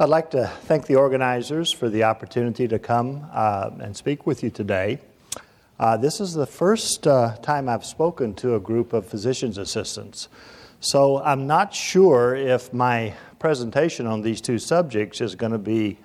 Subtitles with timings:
[0.00, 4.44] I'd like to thank the organizers for the opportunity to come uh, and speak with
[4.44, 5.00] you today.
[5.76, 10.28] Uh, this is the first uh, time I've spoken to a group of physician's assistants,
[10.78, 15.98] so I'm not sure if my presentation on these two subjects is going to be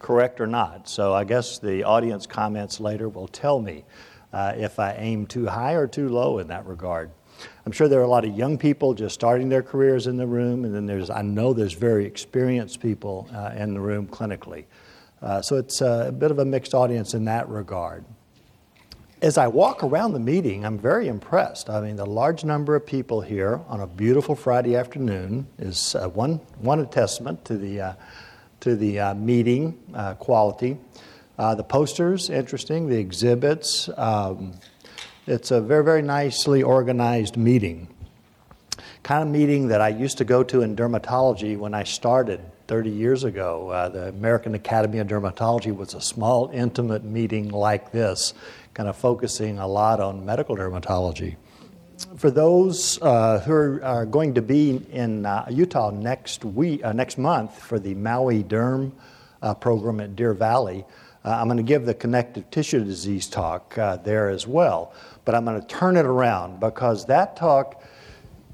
[0.00, 0.88] correct or not.
[0.88, 3.84] So I guess the audience comments later will tell me
[4.32, 7.12] uh, if I aim too high or too low in that regard.
[7.64, 10.26] I'm sure there are a lot of young people just starting their careers in the
[10.26, 14.64] room, and then there's, I know there's very experienced people uh, in the room clinically.
[15.20, 18.04] Uh, so it's a bit of a mixed audience in that regard.
[19.20, 21.70] As I walk around the meeting, I'm very impressed.
[21.70, 26.08] I mean, the large number of people here on a beautiful Friday afternoon is uh,
[26.08, 27.92] one, one testament to the, uh,
[28.58, 30.76] to the uh, meeting uh, quality.
[31.36, 33.88] the posters, interesting, the exhibits.
[33.96, 34.54] Um,
[35.32, 37.88] it's a very, very nicely organized meeting.
[39.02, 42.90] Kind of meeting that I used to go to in dermatology when I started 30
[42.90, 43.70] years ago.
[43.70, 48.34] Uh, the American Academy of Dermatology was a small, intimate meeting like this,
[48.74, 51.36] kind of focusing a lot on medical dermatology.
[52.16, 57.16] For those uh, who are, going to be in uh, Utah next week, uh, next
[57.16, 58.92] month for the Maui Derm
[59.40, 60.84] uh, program at Deer Valley,
[61.24, 64.92] uh, I'm going to give the connective tissue disease talk there as well
[65.24, 67.82] but I'm going to turn it around because that talk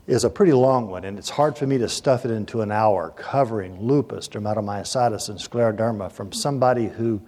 [0.06, 2.72] is a pretty long one, and it's hard for me to stuff it into an
[2.72, 7.20] hour covering lupus, dermatomyositis, and scleroderma from somebody who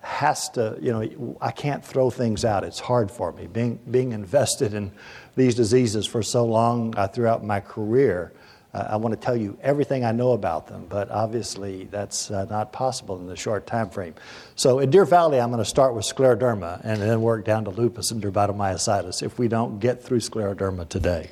[0.00, 2.62] has to, you know, I can't throw things out.
[2.62, 3.46] It's hard for me.
[3.46, 4.92] Being, being invested in
[5.34, 8.32] these diseases for so long uh, throughout my career,
[8.74, 12.44] uh, I want to tell you everything I know about them, but obviously that's uh,
[12.46, 14.14] not possible in the short time frame.
[14.56, 17.70] So in Deer Valley, I'm going to start with scleroderma and then work down to
[17.70, 21.30] lupus and dermatomyositis if we don't get through scleroderma today.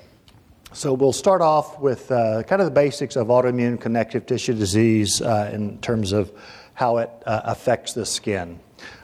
[0.72, 5.20] So we'll start off with uh, kind of the basics of autoimmune connective tissue disease
[5.20, 6.32] uh, in terms of
[6.74, 8.58] how it uh, affects the skin.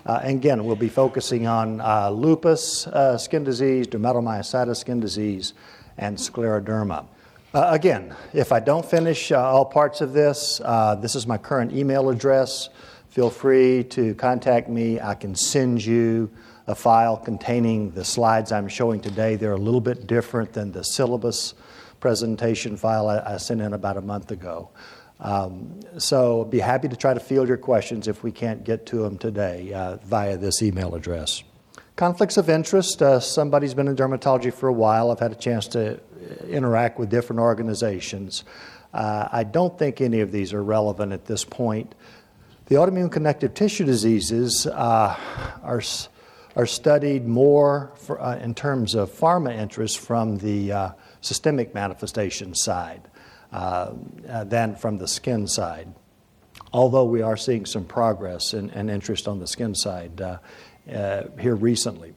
[0.07, 1.79] Uh, again, we'll be focusing on
[2.15, 5.55] lupus skin disease, dermatomyositis skin disease,
[5.99, 7.05] and scleroderma.
[7.59, 11.37] Uh, again, if I don't finish uh, all parts of this, uh, this is my
[11.37, 12.69] current email address.
[13.09, 15.01] Feel free to contact me.
[15.01, 16.31] I can send you
[16.69, 19.35] a file containing the slides I'm showing today.
[19.35, 21.55] They're a little bit different than the syllabus
[21.99, 24.71] presentation file I, I sent in about a month ago.
[25.19, 28.99] Um, so, be happy to try to field your questions if we can't get to
[28.99, 31.43] them today uh, via this email address.
[31.97, 33.03] Conflicts of interest.
[33.03, 35.11] Uh, somebody's been in dermatology for a while.
[35.11, 35.99] I've had a chance to
[36.49, 38.45] interact with different organizations.
[38.93, 41.95] Uh, I don't think any of these are relevant at this point.
[42.67, 45.17] The autoimmune connective tissue diseases uh,
[45.63, 45.83] are,
[46.55, 50.91] are studied more for, uh, in terms of pharma interest from the uh,
[51.23, 53.09] systemic manifestation side
[53.53, 53.93] uh,
[54.29, 55.89] uh, than from the skin side.
[56.71, 60.21] Although we are seeing some progress and, and interest on the skin side
[60.87, 62.15] here recently.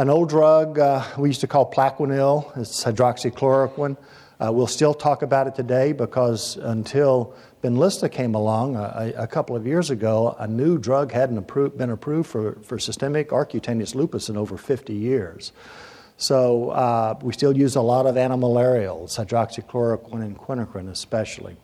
[0.00, 3.98] An old drug uh, we used to call Plaquenil, it's hydroxychloroquine.
[4.40, 9.26] Uh, we'll still talk about it today because until Benlysta came along uh, a, a,
[9.26, 13.44] couple of years ago, a new drug hadn't approved, been approved for, for systemic or
[13.44, 15.52] cutaneous lupus in over 50 years.
[16.16, 21.58] So uh, we still use a lot of antimalarials, hydroxychloroquine and quinacrine especially.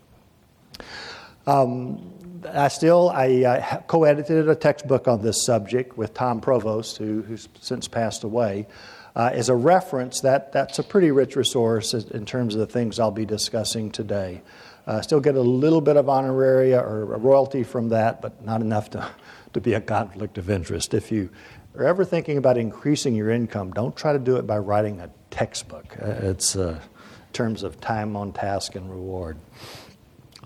[1.47, 2.13] Um,
[2.49, 7.49] I still I uh, co-edited a textbook on this subject with Tom Provost, who, who's
[7.61, 8.67] since passed away.
[9.15, 12.99] Uh, as a reference, that, that's a pretty rich resource in terms of the things
[13.01, 14.43] I'll be discussing today.
[14.87, 18.61] Uh, still get a little bit of honoraria or a royalty from that, but not
[18.61, 19.09] enough to,
[19.55, 20.93] to be a conflict of interest.
[20.93, 21.31] If you
[21.77, 25.11] are ever thinking about increasing your income, don't try to do it by writing a
[25.31, 25.97] textbook.
[26.01, 29.39] Uh, it's uh, in terms of time on task and reward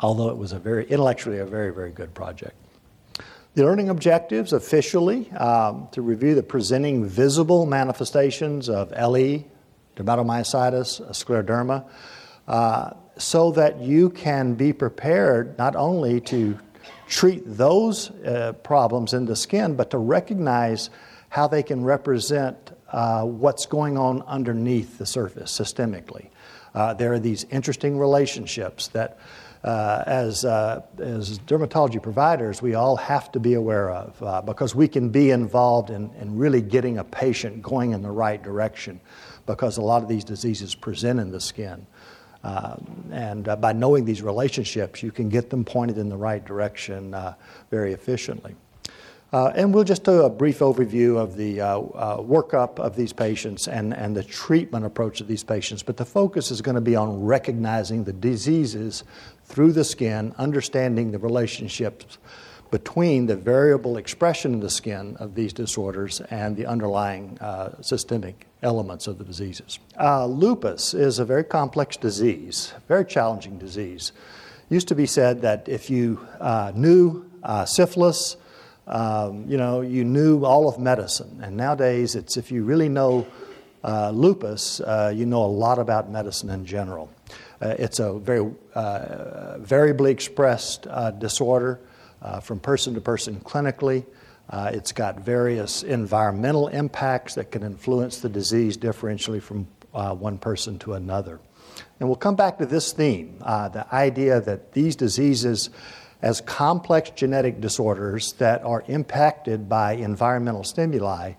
[0.00, 2.54] although it was a very intellectually a very very good project.
[3.54, 9.44] The learning objectives officially um, to review the presenting visible manifestations of LE,
[9.96, 11.84] dermatomyositis, scleroderma,
[12.46, 16.58] uh, so that you can be prepared not only to
[17.08, 20.88] treat those uh, problems in the skin, but to recognize
[21.28, 26.28] how they can represent uh, what's going on underneath the surface systemically.
[26.72, 29.18] Uh, there are these interesting relationships that
[29.62, 34.74] uh, as, uh, as dermatology providers, we all have to be aware of uh, because
[34.74, 38.98] we can be involved in, in really getting a patient going in the right direction
[39.46, 41.86] because a lot of these diseases present in the skin.
[42.42, 42.76] Uh,
[43.12, 47.12] and uh, by knowing these relationships, you can get them pointed in the right direction
[47.12, 47.34] uh,
[47.70, 48.54] very efficiently.
[49.32, 53.94] Uh, and we'll just do a brief overview of the workup of these patients and,
[53.94, 55.84] and the treatment approach of these patients.
[55.84, 59.04] But the focus is going to be on recognizing the diseases
[59.50, 62.18] through the skin, understanding the relationships
[62.70, 68.46] between the variable expression in the skin of these disorders and the underlying uh, systemic
[68.62, 69.80] elements of the diseases.
[69.98, 74.12] Uh, lupus is a very complex disease, very challenging disease.
[74.68, 78.36] Used to be said that if you uh, knew uh, syphilis,
[78.86, 81.40] um, you know, you knew all of medicine.
[81.42, 83.26] And nowadays, it's if you really know
[83.82, 87.10] uh, lupus, uh, you know a lot about medicine in general.
[87.60, 88.50] It's a very
[89.58, 90.86] variably expressed
[91.18, 91.80] disorder
[92.22, 94.04] uh, from person to person clinically.
[94.48, 100.38] Uh, it's got various environmental impacts that can influence the disease differentially from uh, one
[100.38, 101.40] person to another.
[101.98, 105.70] And we'll come back to this theme uh, the idea that these diseases,
[106.20, 111.34] as complex genetic disorders that are impacted by environmental stimuli,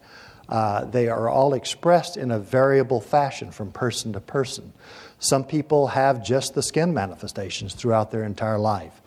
[0.48, 4.74] uh, they are all expressed in a variable fashion from person to person.
[5.22, 9.04] Some people have just the skin manifestations throughout their entire life.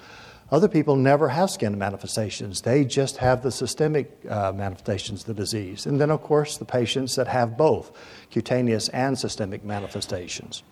[0.53, 2.61] Other people never have skin manifestations.
[2.61, 5.87] They just have the systemic uh, manifestations of the disease.
[5.87, 7.91] And then, of course, the patients that have both
[8.31, 10.63] cutaneous and systemic manifestations.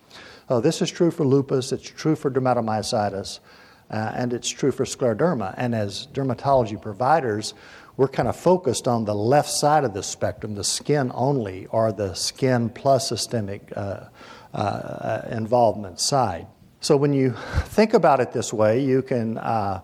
[0.48, 3.40] Uh, this is true for lupus, it's true for dermatomyositis,
[3.90, 5.54] uh, and it's true for scleroderma.
[5.56, 7.54] And as dermatology providers,
[7.96, 11.90] we're kind of focused on the left side of the spectrum, the skin only, or
[11.90, 13.72] the skin plus systemic
[14.54, 16.46] uh, involvement side.
[16.80, 17.34] So when you
[17.66, 19.82] think about it this way, you can, uh,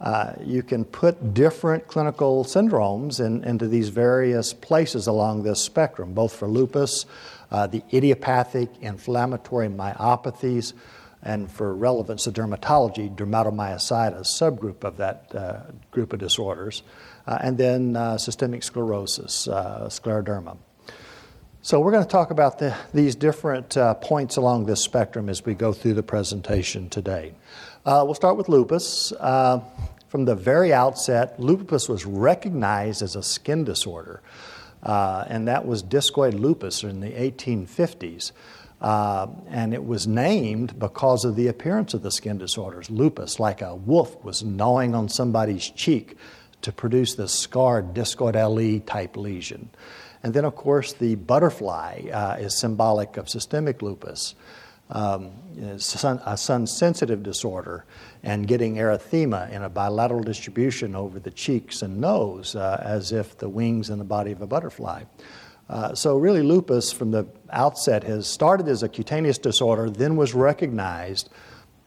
[0.00, 6.12] uh, you can put different clinical syndromes in, into these various places along this spectrum,
[6.12, 7.06] both for lupus,
[7.50, 10.74] uh, the idiopathic inflammatory myopathies,
[11.22, 16.82] and for relevance to dermatology, dermatomyositis, subgroup of that uh, group of disorders,
[17.26, 20.58] uh, and then uh, systemic sclerosis, scleroderma.
[21.66, 25.44] So, we're going to talk about the, these different uh, points along this spectrum as
[25.44, 27.34] we go through the presentation today.
[27.84, 29.10] Uh, we'll start with lupus.
[29.10, 29.60] Uh,
[30.06, 34.22] from the very outset, lupus was recognized as a skin disorder,
[34.84, 38.30] uh, and that was discoid lupus in the 1850s.
[38.80, 42.88] Uh, and it was named because of the appearance of the skin disorders.
[42.90, 46.16] Lupus, like a wolf, was gnawing on somebody's cheek
[46.62, 49.68] to produce this scarred discoid LE type lesion.
[50.26, 54.34] And then, of course, the butterfly uh, is symbolic of systemic lupus,
[54.90, 55.30] um,
[55.62, 57.84] a sun sensitive disorder,
[58.24, 63.38] and getting erythema in a bilateral distribution over the cheeks and nose, uh, as if
[63.38, 65.04] the wings and the body of a butterfly.
[65.68, 70.34] Uh, so, really, lupus from the outset has started as a cutaneous disorder, then was
[70.34, 71.28] recognized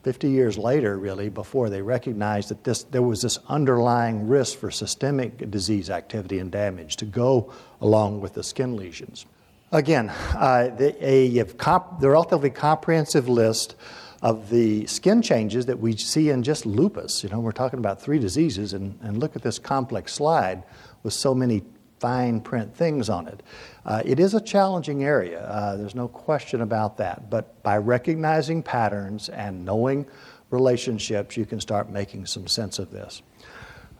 [0.03, 4.71] 50 years later, really, before they recognized that this, there was this underlying risk for
[4.71, 9.25] systemic disease activity and damage to go along with the skin lesions.
[9.71, 13.75] Again, uh, the, a, comp, the relatively comprehensive list
[14.21, 17.23] of the skin changes that we see in just lupus.
[17.23, 20.63] You know, we're talking about three diseases, and, and look at this complex slide
[21.03, 21.61] with so many
[21.99, 23.43] fine print things on it.
[23.85, 27.29] Uh, it is a challenging area, uh, there's no question about that.
[27.29, 30.05] But by recognizing patterns and knowing
[30.49, 33.21] relationships, you can start making some sense of this.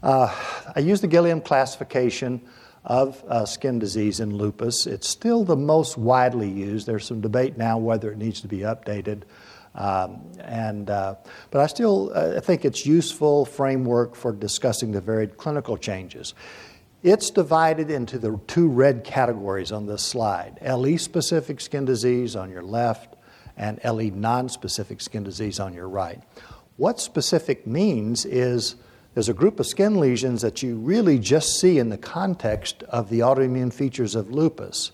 [0.01, 0.33] Uh,
[0.75, 2.41] I use the Gilliam classification
[2.85, 4.87] of uh, skin disease in lupus.
[4.87, 6.87] It's still the most widely used.
[6.87, 9.23] There's some debate now whether it needs to be updated.
[9.75, 11.15] Um, and, uh,
[11.51, 16.33] but I still uh, think it's useful framework for discussing the varied clinical changes.
[17.01, 22.51] It's divided into the two red categories on this slide LE specific skin disease on
[22.51, 23.15] your left
[23.55, 26.21] and LE non specific skin disease on your right.
[26.75, 28.75] What specific means is
[29.13, 33.09] there's a group of skin lesions that you really just see in the context of
[33.09, 34.91] the autoimmune features of lupus.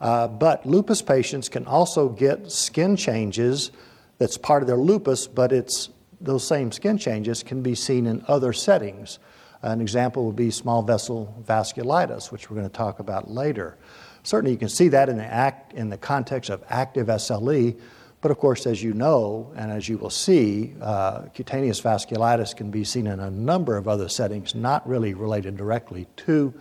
[0.00, 3.70] Uh, but lupus patients can also get skin changes
[4.18, 8.24] that's part of their lupus, but it's those same skin changes can be seen in
[8.26, 9.18] other settings.
[9.62, 13.76] An example would be small vessel vasculitis, which we're going to talk about later.
[14.24, 17.78] Certainly, you can see that in the, act, in the context of active SLE,
[18.20, 22.70] but of course, as you know, and as you will see, uh, cutaneous vasculitis can
[22.70, 26.54] be seen in a number of other settings, not really related directly to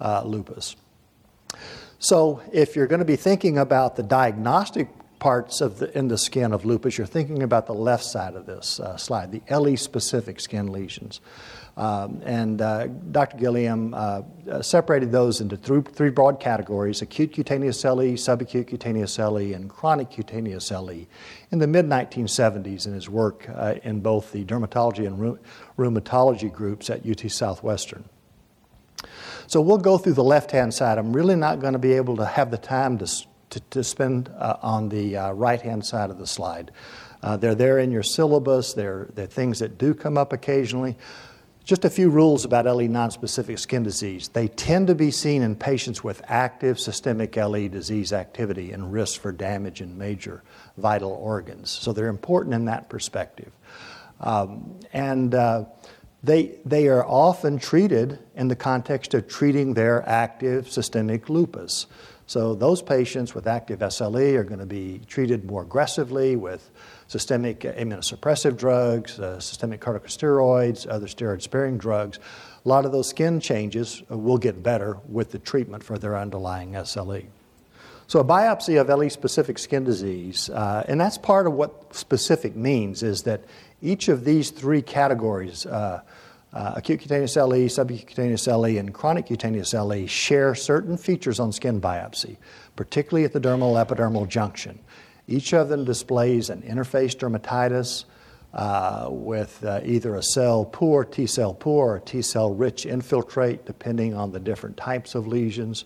[0.00, 0.76] uh, lupus.
[1.98, 4.88] So, if you're going to be thinking about the diagnostic
[5.18, 8.46] parts of the, in the skin of lupus, you're thinking about the left side of
[8.46, 11.20] this uh, slide, the LE specific skin lesions.
[11.78, 13.36] Um, and uh, Dr.
[13.36, 19.16] Gilliam uh, uh, separated those into three, three broad categories acute cutaneous LE, subacute cutaneous
[19.16, 21.06] LE, and chronic cutaneous LE
[21.52, 25.38] in the mid 1970s in his work uh, in both the dermatology and
[25.78, 28.04] rheumatology groups at UT Southwestern.
[29.46, 30.98] So we'll go through the left hand side.
[30.98, 33.06] I'm really not going to be able to have the time to,
[33.50, 36.72] to, to spend uh, on the uh, right hand side of the slide.
[37.22, 40.96] They're there in your syllabus, they're, they're things that do come up occasionally.
[41.68, 44.28] Just a few rules about LE nonspecific skin disease.
[44.28, 49.20] They tend to be seen in patients with active systemic LE disease activity and risk
[49.20, 50.42] for damage in major
[50.78, 51.68] vital organs.
[51.68, 53.52] So they're important in that perspective.
[54.20, 55.66] Um, and uh,
[56.22, 61.86] they, they are often treated in the context of treating their active systemic lupus.
[62.28, 66.70] So those patients with active SLE are going to be treated more aggressively with
[67.06, 72.18] systemic immunosuppressive drugs, uh, systemic corticosteroids, other steroid sparing drugs.
[72.66, 76.72] A lot of those skin changes will get better with the treatment for their underlying
[76.72, 77.24] SLE.
[78.08, 82.54] So, a biopsy of LE specific skin disease, uh, and that's part of what specific
[82.54, 83.40] means, is that
[83.80, 86.02] each of these three categories, uh,
[86.52, 91.80] uh, acute cutaneous LE, subcutaneous LE, and chronic cutaneous LE, share certain features on skin
[91.80, 92.36] biopsy,
[92.76, 94.78] particularly at the dermal epidermal junction.
[95.26, 98.04] Each of them displays an interface dermatitis
[98.54, 103.66] uh, with uh, either a cell poor, T cell poor, or T cell rich infiltrate,
[103.66, 105.84] depending on the different types of lesions.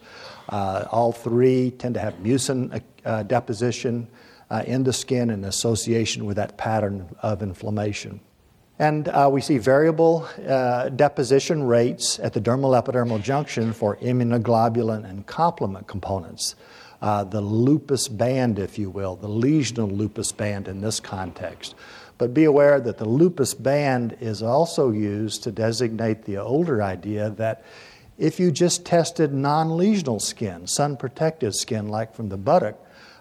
[0.48, 4.06] Uh, all three tend to have mucin uh, deposition
[4.50, 8.20] uh, in the skin in association with that pattern of inflammation.
[8.78, 15.08] And uh, we see variable uh, deposition rates at the dermal epidermal junction for immunoglobulin
[15.08, 16.56] and complement components
[17.02, 21.74] uh, the lupus band, if you will, the lesional lupus band in this context.
[22.16, 27.30] But be aware that the lupus band is also used to designate the older idea
[27.30, 27.64] that
[28.18, 32.76] if you just tested non lesional skin, sun protected skin, like from the buttock,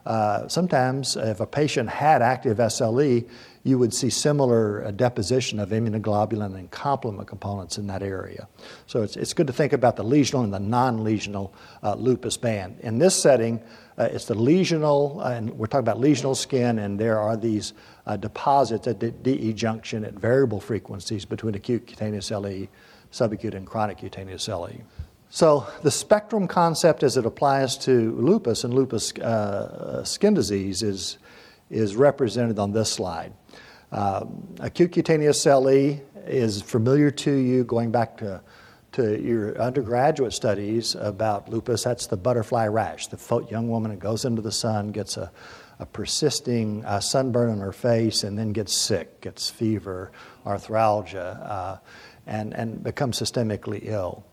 [0.06, 3.28] uh, sometimes if a patient had active SLE,
[3.64, 8.48] you would see similar uh, deposition of immunoglobulin and complement components in that area.
[8.88, 11.52] So it's, it's good to think about the lesional and the non lesional
[11.84, 12.80] uh, lupus band.
[12.80, 13.62] In this setting,
[13.98, 17.74] uh, it's the lesional, and we're talking about lesional skin, and there are these
[18.08, 22.68] uh, deposits at the DE junction at variable frequencies between acute cutaneous LE,
[23.12, 24.74] subacute, and chronic cutaneous LE.
[25.30, 31.20] So, the spectrum concept as it applies to lupus and lupus uh, skin disease is,
[31.70, 33.32] is represented on this slide.
[33.92, 38.42] Um, acute cutaneous LE is familiar to you going back to,
[38.94, 41.84] to your undergraduate studies about lupus.
[41.84, 43.08] That's the butterfly rash.
[43.08, 45.32] The young woman goes into the sun, gets a,
[45.80, 50.12] a persisting uh, sunburn on her face, and then gets sick, gets fever,
[50.46, 51.78] arthralgia, uh,
[52.28, 54.24] and, and becomes systemically ill.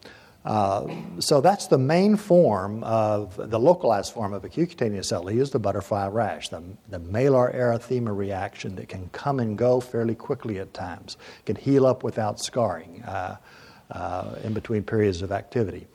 [0.44, 0.86] Uh,
[1.18, 5.58] so that's the main form of the localized form of acute cutaneous LE is the
[5.58, 10.72] butterfly rash, the, the malar erythema reaction that can come and go fairly quickly at
[10.72, 13.36] times, can heal up without scarring uh,
[13.90, 15.86] uh, in between periods of activity.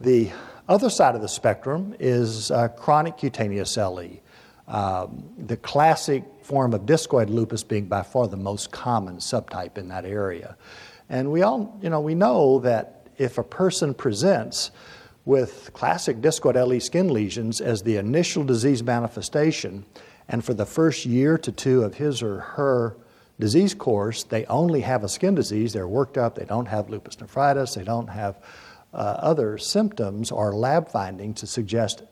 [0.00, 0.30] The
[0.68, 4.20] other side of the spectrum is uh, chronic cutaneous LE.
[4.66, 9.88] Um, the classic form of discoid lupus being by far the most common subtype in
[9.88, 10.56] that area.
[11.10, 14.70] And we all, you know, we know that if a person presents
[15.24, 19.84] with classic discoid LE skin lesions as the initial disease manifestation,
[20.28, 22.96] and for the first year to two of his or her
[23.38, 27.20] disease course, they only have a skin disease, they're worked up, they don't have lupus
[27.20, 28.38] nephritis, they don't have
[28.92, 32.02] uh, other symptoms or lab findings to suggest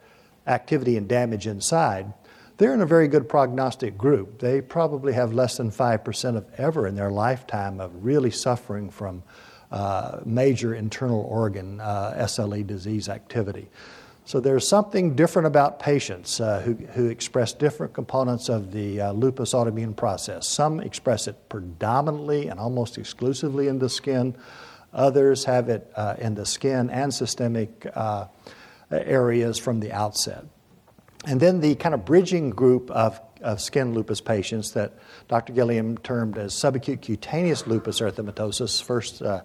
[0.46, 2.12] activity and damage inside,
[2.56, 4.38] they're in a very good prognostic group.
[4.38, 9.22] They probably have less than 5% of ever in their lifetime of really suffering from
[9.72, 13.68] uh, major internal organ uh, SLE disease activity.
[14.24, 19.12] So there's something different about patients uh, who, who express different components of the uh,
[19.12, 20.46] lupus autoimmune process.
[20.46, 24.36] Some express it predominantly and almost exclusively in the skin.
[24.92, 28.26] Others have it uh, in the skin and systemic uh,
[28.90, 30.44] areas from the outset.
[31.26, 34.92] And then the kind of bridging group of, of skin lupus patients that
[35.28, 35.52] Dr.
[35.52, 39.42] Gilliam termed as subacute cutaneous lupus erythematosus, first uh,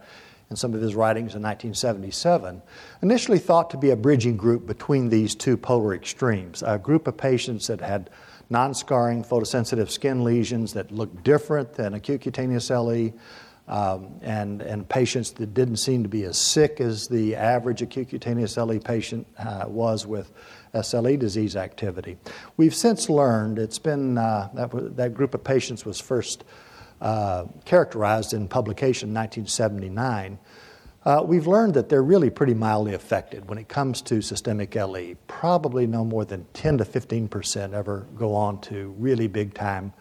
[0.49, 2.61] in some of his writings in 1977,
[3.01, 7.17] initially thought to be a bridging group between these two polar extremes, a group of
[7.17, 8.09] patients that had
[8.49, 13.11] non scarring photosensitive skin lesions that looked different than acute cutaneous LE,
[13.67, 18.09] um, and, and patients that didn't seem to be as sick as the average acute
[18.09, 20.31] cutaneous LE patient uh, was with
[20.74, 22.17] SLE disease activity.
[22.57, 26.43] We've since learned it's been uh, that, that group of patients was first
[27.01, 30.39] uh, characterized in publication 1979.
[31.05, 35.15] Uh, we've learned that they're really pretty mildly affected when it comes to systemic LE.
[35.27, 39.93] Probably no more than 10 to 15 percent ever go on to really big time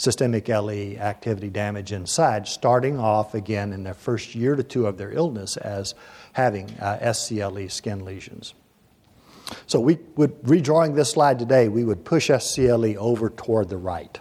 [0.00, 4.96] systemic LE activity damage inside, starting off again in their first year to two of
[4.96, 5.94] their illness as
[6.32, 8.54] having uh, SCLE skin lesions.
[9.66, 14.18] So we would, redrawing this slide today, we would push SCLE over toward the right.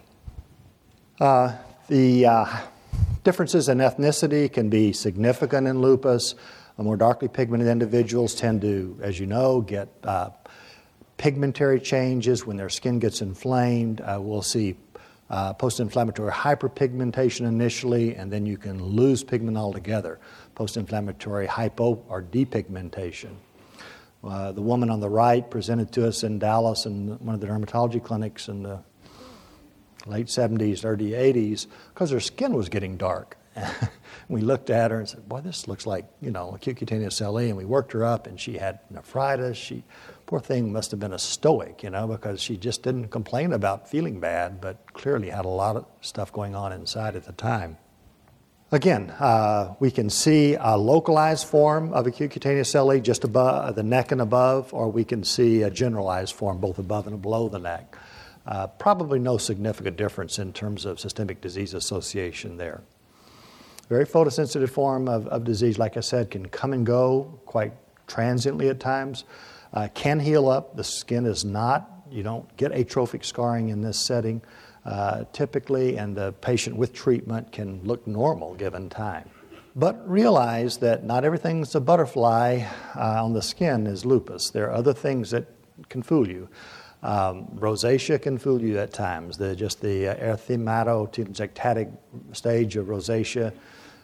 [1.19, 1.55] Uh,
[1.88, 2.45] the uh,
[3.24, 6.36] differences in ethnicity can be significant in lupus.
[6.77, 10.29] more darkly pigmented individuals tend to, as you know, get uh,
[11.17, 14.01] pigmentary changes when their skin gets inflamed.
[14.01, 14.75] Uh, we'll see
[15.29, 20.19] uh, post inflammatory hyperpigmentation initially, and then you can lose pigment altogether.
[20.55, 23.36] Post inflammatory hypo or depigmentation.
[24.23, 27.47] Uh, the woman on the right presented to us in Dallas in one of the
[27.47, 28.83] dermatology clinics in the
[30.05, 33.38] late 70s, early 80s, because her skin was getting dark.
[34.29, 37.38] we looked at her and said, Boy, this looks like, you know, acute cutaneous LE.
[37.38, 39.57] And we worked her up, and she had nephritis.
[39.57, 39.83] She
[40.29, 43.89] Poor thing must have been a stoic, you know, because she just didn't complain about
[43.89, 47.79] feeling bad, but clearly had a lot of stuff going on inside at the time.
[48.71, 53.81] Again, uh, we can see a localized form of acute cutaneous LE just above the
[53.81, 57.57] neck and above, or we can see a generalized form both above and below the
[57.57, 57.97] neck.
[58.45, 62.81] Uh, probably no significant difference in terms of systemic disease association there.
[63.89, 67.73] Very photosensitive form of, of disease, like I said, can come and go quite
[68.05, 69.23] transiently at times
[69.73, 70.75] uh, can heal up.
[70.75, 74.41] The skin is not, you don't get atrophic scarring in this setting
[74.89, 79.29] uh, typically, and the patient with treatment can look normal given time.
[79.75, 82.63] But realize that not everything's a butterfly
[82.96, 84.50] uh, on the skin is lupus.
[84.50, 85.46] There are other things that
[85.89, 86.50] can fool you.
[87.03, 89.38] Um, rosacea can fool you at times.
[89.38, 91.96] The, just the uh, erythematotelangiectatic
[92.34, 93.53] stage of rosacea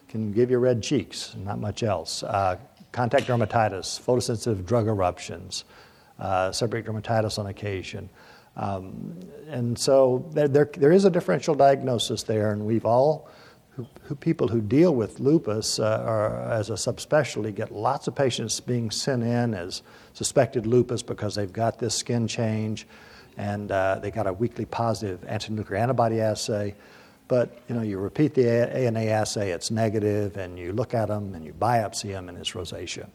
[0.08, 2.22] can give you red cheeks, not much else.
[2.22, 2.58] Uh,
[2.92, 5.66] contact dermatitis, photosensitive drug eruptions,
[6.20, 8.08] uh, seborrheic dermatitis on occasion.
[8.56, 13.30] Um, and so there, there, there is a differential diagnosis there, and we've all,
[13.72, 18.16] who, who people who deal with lupus uh, are, as a subspecialty, get lots of
[18.16, 19.82] patients being sent in as
[20.14, 22.88] suspected lupus because they've got this skin change
[23.38, 26.74] and uh, they got a weakly positive anti-nuclear antibody assay.
[27.28, 31.34] But you know, you repeat the ANA assay, it's negative, and you look at them
[31.34, 33.08] and you biopsy them, and it's rosacea.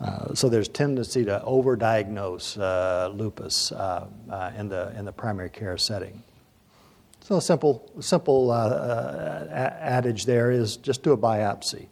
[0.00, 5.50] Uh, so there's tendency to overdiagnose uh, lupus uh, uh in the in the primary
[5.50, 6.22] care setting.
[7.20, 11.86] So a simple simple uh, adage there is just do a biopsy.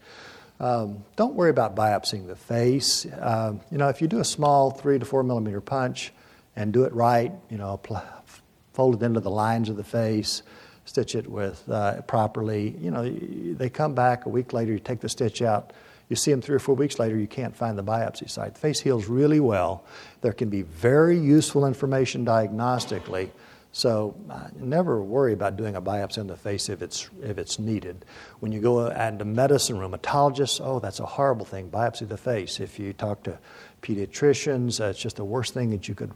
[0.61, 3.07] Um, don't worry about biopsying the face.
[3.21, 6.13] Um, you know, if you do a small three to four millimeter punch
[6.55, 8.03] and do it right, you know, pl-
[8.73, 10.43] fold it into the lines of the face
[10.85, 11.63] stitch it with
[12.07, 12.77] properly.
[12.81, 15.73] You know, they come back a week later, you take the stitch out,
[16.09, 18.55] you see them three or four weeks later, you can't find the biopsy site.
[18.55, 19.85] The face heals really well.
[20.21, 23.31] There can be very useful information diagnostically.
[23.75, 27.59] So uh, never worry about doing a biopsy on the face if it's, if it's
[27.59, 28.05] needed.
[28.41, 32.61] When you go into medicine, rheumatologists, oh, that's a horrible thing, biopsy the face.
[32.61, 33.39] If you talk to
[33.81, 36.13] pediatricians, it's just the worst thing that you could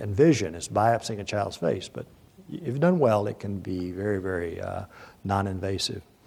[0.00, 1.88] envision is biopsying a child's face.
[1.88, 2.06] But
[2.50, 4.84] if done well, it can be very, very uh,
[5.24, 6.02] non invasive.
[6.02, 6.17] Uh,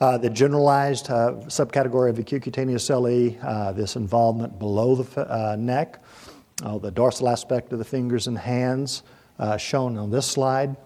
[0.00, 6.02] the generalized uh, subcategory of acute cutaneous LE, uh, this involvement below the uh, neck,
[6.62, 9.02] uh, the dorsal aspect of the fingers and hands,
[9.58, 10.76] shown on this slide.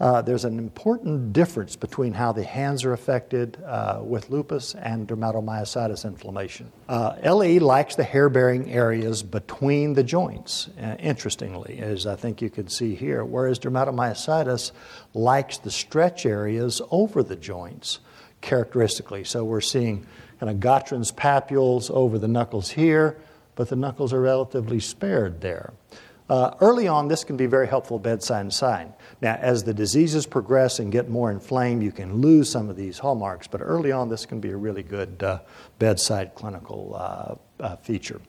[0.00, 5.08] Uh, there's an important difference between how the hands are affected uh, with lupus and
[5.08, 6.70] dermatomyositis inflammation.
[6.88, 12.40] Uh, LE likes the hair bearing areas between the joints, uh, interestingly, as I think
[12.40, 14.70] you can see here, whereas dermatomyositis
[15.14, 17.98] likes the stretch areas over the joints
[18.40, 19.24] characteristically.
[19.24, 20.06] So we're seeing
[20.40, 23.18] kind of Gottron's papules over the knuckles here,
[23.56, 25.72] but the knuckles are relatively spared there.
[26.28, 28.92] Uh, early on, this can be very helpful bedside sign.
[29.22, 32.98] Now, as the diseases progress and get more inflamed, you can lose some of these
[32.98, 35.40] hallmarks, but early on, this can be a really good uh,
[35.78, 38.20] bedside clinical uh, uh feature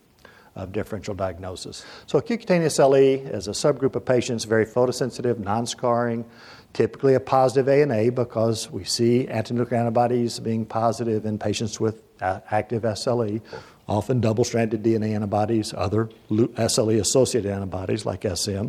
[0.55, 1.85] of differential diagnosis.
[2.07, 6.25] So, acute cutaneous LE is a subgroup of patients, very photosensitive, non scarring,
[6.73, 12.83] typically a positive ANA because we see antinuclear antibodies being positive in patients with active
[12.83, 13.41] SLE
[13.89, 18.67] often double stranded DNA antibodies, other SLE associated antibodies like SM.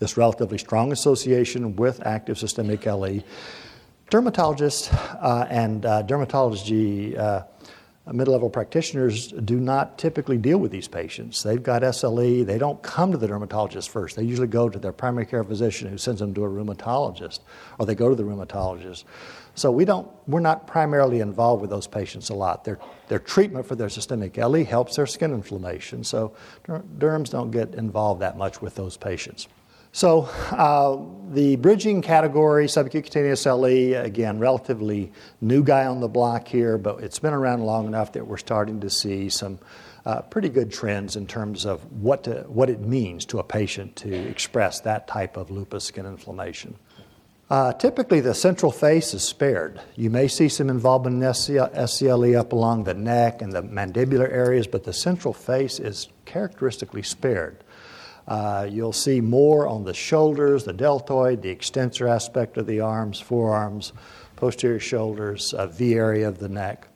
[0.00, 3.22] This relatively strong association with active systemic LE.
[4.10, 7.44] Dermatologists uh, and uh, dermatology uh,
[8.10, 11.42] mid level practitioners do not typically deal with these patients.
[11.42, 14.16] They've got SLE, they don't come to the dermatologist first.
[14.16, 17.40] They usually go to their primary care physician who sends them to a rheumatologist,
[17.78, 19.04] or they go to the rheumatologist.
[19.54, 22.64] So we don't, we're not primarily involved with those patients a lot.
[22.64, 26.34] Their, their treatment for their systemic LE helps their skin inflammation, so
[26.66, 29.46] derms don't get involved that much with those patients.
[29.94, 30.98] So, uh,
[31.34, 37.18] the bridging category, subcutaneous LE, again, relatively new guy on the block here, but it's
[37.18, 39.58] been around long enough that we're starting to see some
[40.06, 43.94] uh, pretty good trends in terms of what, to, what it means to a patient
[43.96, 46.74] to express that type of lupus skin inflammation.
[47.50, 49.78] Uh, typically, the central face is spared.
[49.94, 54.66] You may see some involvement in SCLE up along the neck and the mandibular areas,
[54.66, 57.61] but the central face is characteristically spared.
[58.28, 63.20] Uh, you'll see more on the shoulders, the deltoid, the extensor aspect of the arms,
[63.20, 63.92] forearms,
[64.36, 66.88] posterior shoulders, uh, V area of the neck.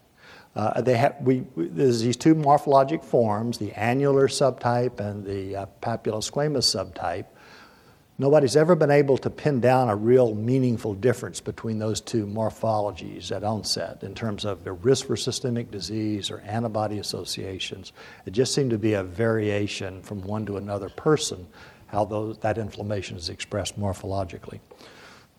[0.54, 5.54] Uh, they have, we, we, there's these two morphologic forms, the annular subtype and the
[5.54, 7.26] uh, papulosquamous subtype.
[8.18, 13.30] Nobody's ever been able to pin down a real meaningful difference between those two morphologies
[13.30, 17.92] at onset in terms of the risk for systemic disease or antibody associations.
[18.24, 21.46] It just seemed to be a variation from one to another person
[21.88, 24.60] how those, that inflammation is expressed morphologically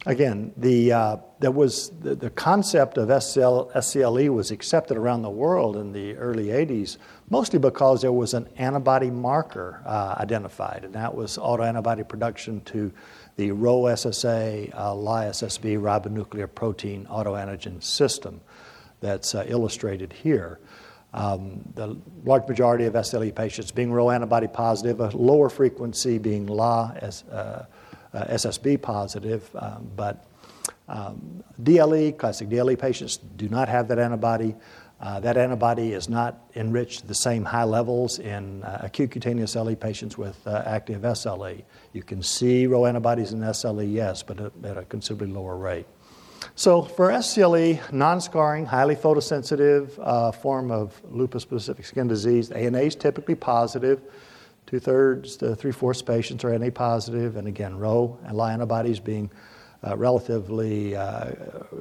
[0.07, 5.29] again, the, uh, there was the, the concept of SCL, SCLE was accepted around the
[5.29, 6.97] world in the early 80s,
[7.29, 12.91] mostly because there was an antibody marker uh, identified, and that was autoantibody production to
[13.35, 18.41] the Ro-SSA, uh, La-SSB ribonuclear protein autoantigen system
[19.01, 20.59] that's uh, illustrated here.
[21.13, 26.47] Um, the large majority of SLE patients being Ro antibody positive, a lower frequency being
[26.47, 27.65] La as, uh,
[28.25, 30.25] SSB positive, um, but
[30.87, 34.55] um, DLE, classic DLE patients do not have that antibody.
[34.99, 39.75] Uh, that antibody is not enriched the same high levels in uh, acute cutaneous LE
[39.75, 41.61] patients with uh, active SLE.
[41.93, 45.85] You can see Ro antibodies in SLE, yes, but at, at a considerably lower rate.
[46.55, 52.79] So, for SLE, non scarring, highly photosensitive uh, form of lupus specific skin disease, ANA
[52.79, 54.01] is typically positive.
[54.67, 58.99] Two thirds to three fourths patients are NA positive, and again, Ro and La antibodies
[58.99, 59.31] being
[59.81, 61.31] uh, relatively uh,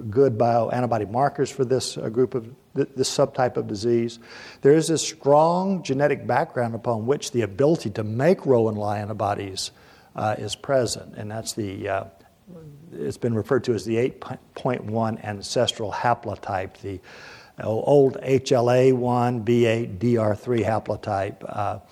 [0.08, 4.20] good bioantibody markers for this uh, group of th- this subtype of disease.
[4.62, 8.92] There is a strong genetic background upon which the ability to make Ro and La
[8.92, 9.72] antibodies
[10.14, 12.04] uh, is present, and that's the uh,
[12.92, 17.00] it's been referred to as the 8.1 ancestral haplotype, the
[17.60, 21.82] old HLA-A1 B8 DR3 haplotype.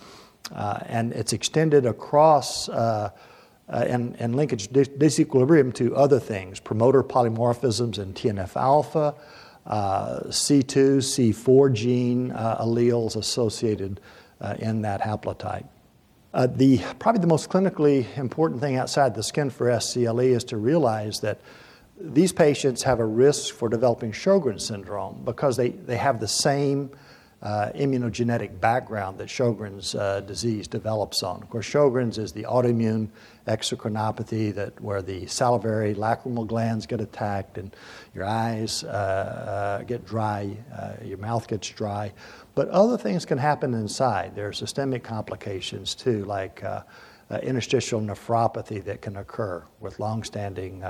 [0.51, 3.09] Uh, uh, and it's extended across uh,
[3.67, 9.15] uh, and, linkage disequilibrium to other things, promoter polymorphisms in TNF alpha,
[9.67, 13.99] C2, C4 gene alleles associated
[14.59, 15.67] in that haplotype.
[16.35, 20.57] Uh, the, probably the most clinically important thing outside the skin for SCLE is to
[20.57, 21.39] realize that
[21.97, 26.91] these patients have a risk for developing Sjogren's syndrome because they, they have the same
[27.45, 31.43] uh, immunogenetic background that Sjogren's uh, disease develops on.
[31.43, 33.09] Of course, Sjogren's is the autoimmune
[33.45, 37.75] exocrinopathy that where the salivary lacrimal glands get attacked and
[38.15, 42.11] your eyes uh, uh get dry, uh, your mouth gets dry.
[42.55, 44.35] But other things can happen inside.
[44.35, 46.81] There are systemic complications too, like uh,
[47.43, 50.83] interstitial nephropathy that can occur with longstanding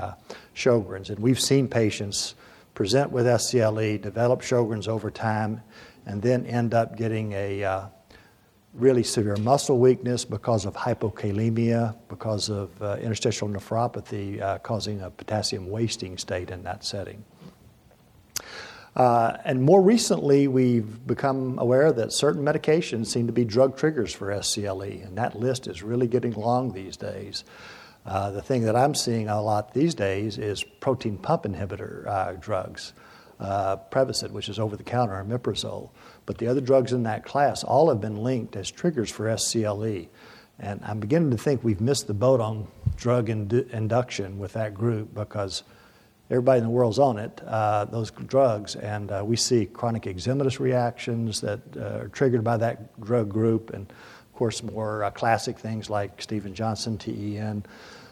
[0.54, 1.10] Sjogren's.
[1.10, 2.34] And we've seen patients
[2.76, 5.62] present with SCLE, develop Sjogren's over time,
[6.06, 7.86] and then end up getting a uh,
[8.72, 15.10] really severe muscle weakness because of hypokalemia, because of uh, interstitial nephropathy, uh, causing a
[15.10, 17.24] potassium wasting state in that setting.
[18.94, 24.14] Uh, and more recently, we've become aware that certain medications seem to be drug triggers
[24.14, 27.44] for SCLE, and that list is really getting long these days.
[28.06, 32.32] Uh, the thing that I'm seeing a lot these days is proton pump inhibitor uh,
[32.34, 32.92] drugs
[33.40, 35.90] uh, Prevacid, which is over the counter, omeprazole.
[36.24, 40.08] But the other drugs in that class all have been linked as triggers for SCLE.
[40.58, 44.74] And I'm beginning to think we've missed the boat on drug indu- induction with that
[44.74, 45.62] group because
[46.30, 50.58] everybody in the world's on it, uh, those drugs, and uh, we see chronic eczematous
[50.58, 55.58] reactions that uh, are triggered by that drug group, and of course, more uh, classic
[55.58, 57.64] things like Steven Johnson, TEN.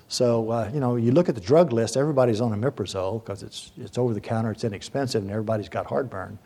[0.08, 3.72] So, uh, you know, you look at the drug list, everybody's on omeprazole because it's,
[3.76, 6.38] it's over the counter, it's inexpensive, and everybody's got heartburn.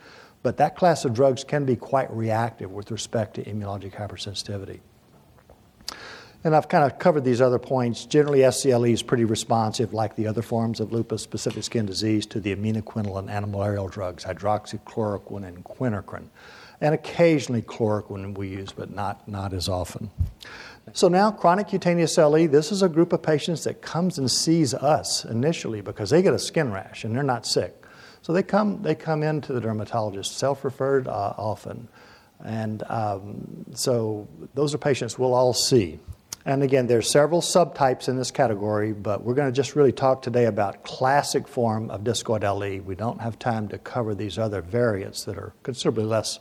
[0.43, 4.81] But that class of drugs can be quite reactive with respect to immunologic hypersensitivity.
[6.45, 8.05] And I've kind of covered these other points.
[8.05, 12.39] Generally, SCLE is pretty responsive, like the other forms of lupus specific skin disease, to
[12.39, 16.29] the aminoquinoline and antimalarial drugs, hydroxychloroquine and quinacrine.
[16.81, 20.11] And occasionally chloroquine we use, but not, not as often.
[20.93, 24.75] So now, chronic cutaneous LE, this is a group of patients that comes and sees
[24.75, 27.85] us initially because they get a skin rash and they're not sick.
[28.23, 31.89] So they come, they come into the dermatologist, self referred uh, often.
[32.45, 35.99] And um, so those are patients we'll all see.
[36.45, 40.23] And again, there's several subtypes in this category, but we're going to just really talk
[40.23, 42.83] today about classic form of discoid LE.
[42.83, 46.39] We don't have time to cover these other variants that are considerably less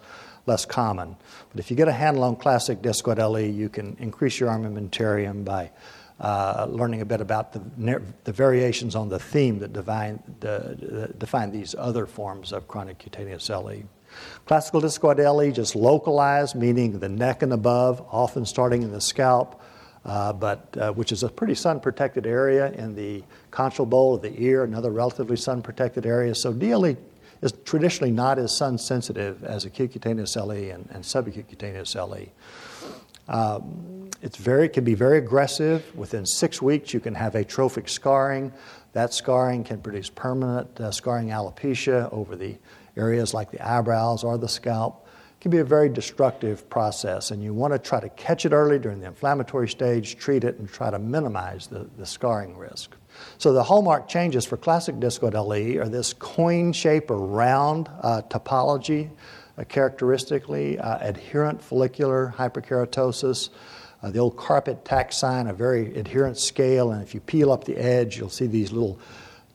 [0.48, 1.16] less common.
[1.52, 5.44] But if you get a handle on classic discoid LE, you can increase your armamentarium
[5.44, 5.72] by
[6.20, 11.52] uh, learning a bit about the, the variations on the theme that define, the, define
[11.52, 13.84] these other forms of chronic cutaneous LE.
[14.46, 19.62] Classical discoid LE just localized, meaning the neck and above, often starting in the scalp,
[20.06, 24.22] uh, but uh, which is a pretty sun protected area in the conchal bowl of
[24.22, 26.34] the ear, another relatively sun protected area.
[26.34, 26.96] So DLE
[27.42, 32.28] is traditionally not as sun sensitive as acute cutaneous LE and, and subacute cutaneous LE.
[33.28, 35.96] Um, it's very can be very aggressive.
[35.96, 38.52] Within six weeks, you can have atrophic scarring.
[38.94, 42.58] That scarring can produce permanent uh, scarring alopecia over the
[42.96, 45.08] areas like the eyebrows or the scalp
[45.40, 48.80] can be a very destructive process, and you want to try to catch it early
[48.80, 52.96] during the inflammatory stage, treat it, and try to minimize the, the scarring risk.
[53.38, 58.22] So, the hallmark changes for classic discoid LE are this coin shape or round uh,
[58.30, 59.10] topology,
[59.58, 63.50] uh, characteristically uh, adherent follicular hyperkeratosis.
[64.02, 67.64] Uh, the old carpet tack sign, a very adherent scale, and if you peel up
[67.64, 69.00] the edge, you'll see these little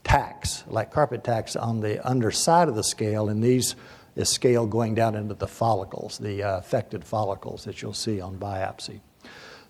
[0.03, 3.77] tacks, like carpet tacks, on the underside of the scale, and these
[4.17, 8.37] is scale going down into the follicles, the uh, affected follicles that you'll see on
[8.37, 9.01] biopsy.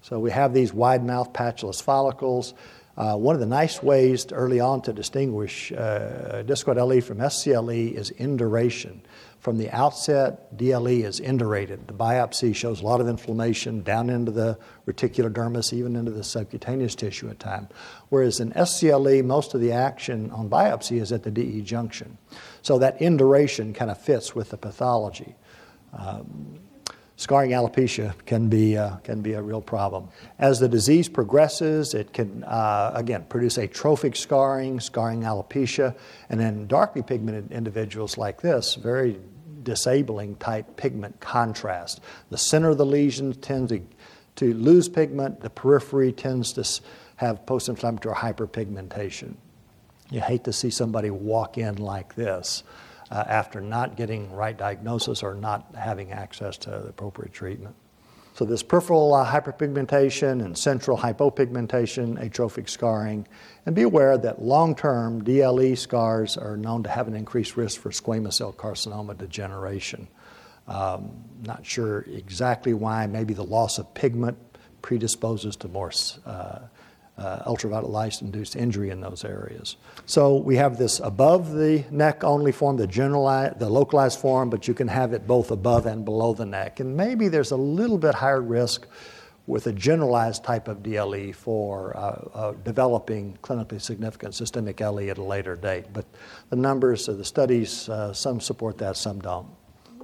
[0.01, 2.55] So we have these wide mouth patulous follicles.
[2.97, 7.19] Uh, one of the nice ways to early on to distinguish uh, discoid LE from
[7.19, 9.03] SCLE is induration.
[9.41, 11.87] From the outset, DLE is indurated.
[11.89, 16.23] The biopsy shows a lot of inflammation down into the reticular dermis, even into the
[16.23, 17.69] subcutaneous tissue at time.
[18.11, 22.19] Whereas in SCLE, most of the action on biopsy is at the DE junction.
[22.61, 25.35] So that induration kind of fits with the pathology.
[25.93, 26.61] Um,
[27.23, 30.09] scarring alopecia can be, uh, can be a real problem.
[30.39, 35.95] As the disease progresses, it can, uh, again, produce atrophic scarring, scarring alopecia,
[36.29, 39.21] and in darkly pigmented individuals like this, very
[39.63, 42.01] disabling type pigment contrast.
[42.31, 43.81] The center of the lesion tends to,
[44.37, 46.83] to lose pigment, the periphery tends to
[47.17, 49.35] have post inflammatory hyperpigmentation.
[50.11, 52.65] You hate to see somebody walk in like this
[53.13, 57.77] uh, after not getting right diagnosis or not having access to the appropriate treatment.
[58.35, 63.29] So, this peripheral uh, hyperpigmentation and central hypopigmentation, atrophic scarring,
[63.67, 67.79] and be aware that long term DLE scars are known to have an increased risk
[67.79, 70.09] for squamous cell carcinoma degeneration.
[70.67, 74.39] Um, not sure exactly why, maybe the loss of pigment
[74.81, 75.93] predisposes to more
[76.25, 76.61] uh,
[77.19, 79.77] uh, ultraviolet light induced injury in those areas.
[80.07, 84.67] So we have this above the neck only form, the generalized, the localized form, but
[84.67, 86.81] you can have it both above and below the neck.
[86.81, 88.87] And maybe there's a little bit higher risk
[89.47, 92.01] with a generalized type of DLE for uh,
[92.33, 95.87] uh, developing clinically significant systemic LE at a later date.
[95.93, 96.07] But
[96.51, 99.49] the numbers of the studies, uh, some support that, some don't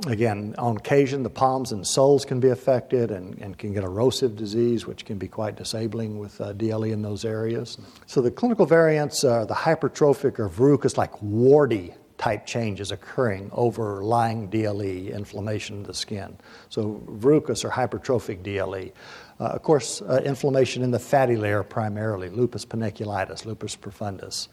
[0.07, 4.37] again, on occasion, the palms and soles can be affected and, and can get erosive
[4.37, 7.79] disease, which can be quite disabling with uh, DLE in those areas.
[8.07, 14.03] So the clinical variants are the hypertrophic or verrucous, like warty type changes occurring over
[14.03, 16.37] lying DLE, inflammation of the skin.
[16.69, 18.93] So verrucous or hypertrophic DLE.
[19.41, 24.49] Uh, of course, uh, inflammation in the fatty layer primarily, lupus panniculitis, lupus profundus.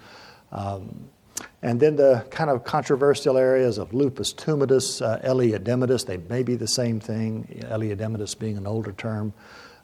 [0.52, 1.10] Um,
[1.62, 5.20] and then the kind of controversial areas of lupus tumidus, uh,
[5.52, 7.48] edematous, they may be the same thing,
[7.90, 9.34] edematous being an older term.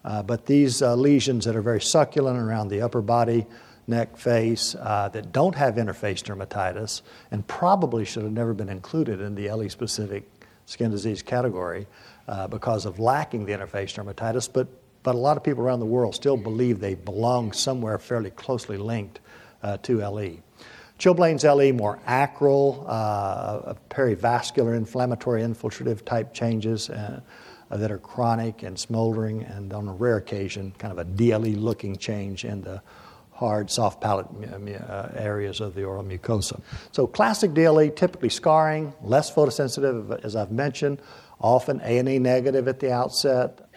[0.04, 3.46] Uh, but these uh, lesions that are very succulent around the upper body,
[3.88, 9.20] neck, face, uh, that don't have interface dermatitis, and probably should have never been included
[9.20, 10.24] in the LE specific
[10.66, 11.86] skin disease category
[12.28, 14.50] uh, because of lacking the interface dermatitis.
[14.52, 14.68] But,
[15.04, 18.78] but a lot of people around the world still believe they belong somewhere fairly closely
[18.78, 19.20] linked
[19.64, 20.38] uh, to LE.
[21.02, 27.22] Chilblain's LE, more acral, uh, perivascular inflammatory infiltrative type changes uh,
[27.72, 31.96] that are chronic and smoldering, and on a rare occasion, kind of a DLE looking
[31.96, 32.84] change in the
[33.32, 36.62] hard, soft palate uh, areas of the oral mucosa.
[36.92, 41.02] So, classic DLE, typically scarring, less photosensitive, as I've mentioned,
[41.40, 43.68] often ANA negative at the outset.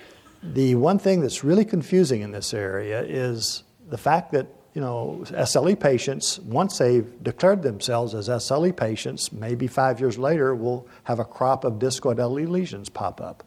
[0.42, 5.24] The one thing that's really confusing in this area is the fact that you know,
[5.28, 11.20] SLE patients, once they've declared themselves as SLE patients, maybe five years later will have
[11.20, 13.44] a crop of discoid LE lesions pop up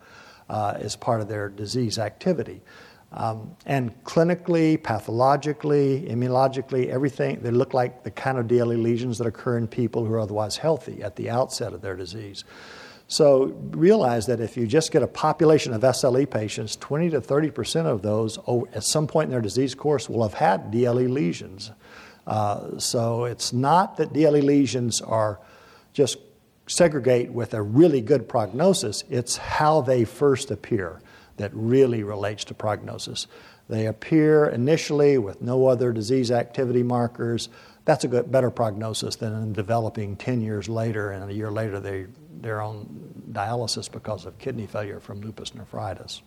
[0.50, 2.62] uh, as part of their disease activity.
[3.12, 9.28] Um, and clinically, pathologically, immunologically, everything, they look like the kind of DLE lesions that
[9.28, 12.46] occur in people who are otherwise healthy at the outset of their disease.
[13.08, 17.52] So realize that if you just get a population of SLE patients, 20 to 30
[17.52, 18.38] percent of those
[18.74, 21.72] at some point in their disease course will have had DLE lesions.
[22.26, 25.40] Uh, so it's not that DLE lesions are
[25.94, 26.18] just
[26.68, 31.02] segregate with a really good prognosis, it's how they first appear
[31.38, 33.28] that really relates to prognosis.
[33.70, 37.50] They appear initially with no other disease activity markers.
[37.88, 41.80] That's a good, better prognosis than in developing 10 years later and a year later
[41.80, 42.08] they,
[42.42, 42.86] they're on
[43.32, 46.22] dialysis because of kidney failure from lupus nephritis.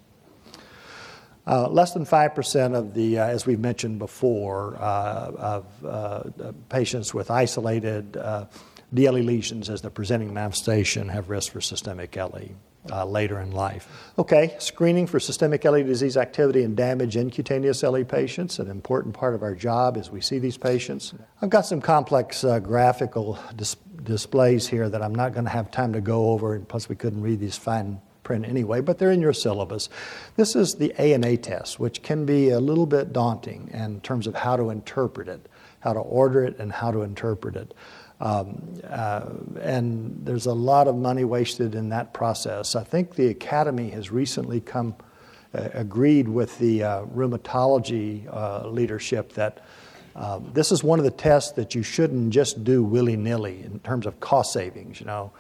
[1.46, 7.12] Uh, less than 5% of the, uh, as we've mentioned before, uh, of uh, patients
[7.12, 8.46] with isolated uh,
[8.92, 12.50] DLE lesions as the presenting manifestation have risk for systemic LE.
[12.90, 13.87] Uh, later in life.
[14.18, 19.14] Okay, screening for systemic LE disease activity and damage in cutaneous LE patients, an important
[19.14, 21.12] part of our job as we see these patients.
[21.42, 25.70] I've got some complex uh, graphical dis- displays here that I'm not going to have
[25.70, 29.11] time to go over, and plus we couldn't read these fine print anyway, but they're
[29.11, 29.88] in your syllabus.
[30.37, 34.35] This is the ANA test, which can be a little bit daunting in terms of
[34.35, 35.48] how to interpret it,
[35.81, 37.74] how to order it, and how to interpret it.
[38.20, 39.30] Um, uh,
[39.62, 42.76] and there's a lot of money wasted in that process.
[42.76, 44.94] I think the Academy has recently come
[45.54, 49.64] uh, agreed with the uh, rheumatology uh, leadership that
[50.14, 53.80] um, this is one of the tests that you shouldn't just do willy nilly in
[53.80, 55.00] terms of cost savings.
[55.00, 55.33] You know,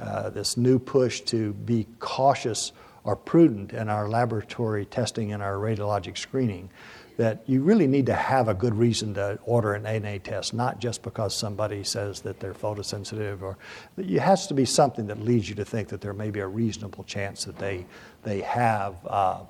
[0.00, 2.72] uh, this new push to be cautious
[3.04, 6.70] or prudent in our laboratory testing and our radiologic screening
[7.16, 10.80] that you really need to have a good reason to order an ANA test, not
[10.80, 13.58] just because somebody says that they're photosensitive, or
[13.96, 16.46] it has to be something that leads you to think that there may be a
[16.46, 17.86] reasonable chance that they,
[18.22, 19.40] they have uh,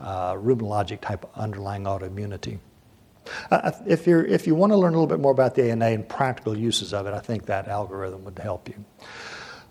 [0.00, 2.58] uh, rheumatologic type underlying autoimmunity.
[3.50, 5.86] Uh, if, you're, if you want to learn a little bit more about the ANA
[5.86, 8.84] and practical uses of it, I think that algorithm would help you.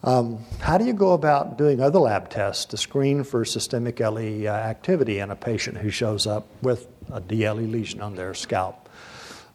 [0.03, 4.45] Um, how do you go about doing other lab tests to screen for systemic LE
[4.45, 8.89] uh, activity in a patient who shows up with a DLE lesion on their scalp?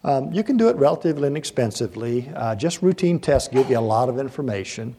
[0.03, 2.31] Um, you can do it relatively inexpensively.
[2.35, 4.95] Uh, just routine tests give you a lot of information.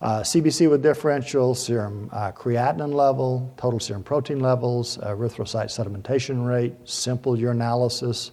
[0.00, 6.74] Uh, CBC with differential, serum uh, creatinine level, total serum protein levels, erythrocyte sedimentation rate,
[6.84, 8.30] simple urinalysis,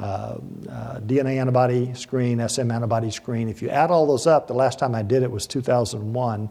[0.00, 0.38] uh,
[0.70, 3.50] uh, DNA antibody screen, SM antibody screen.
[3.50, 6.48] If you add all those up, the last time I did it was 2001.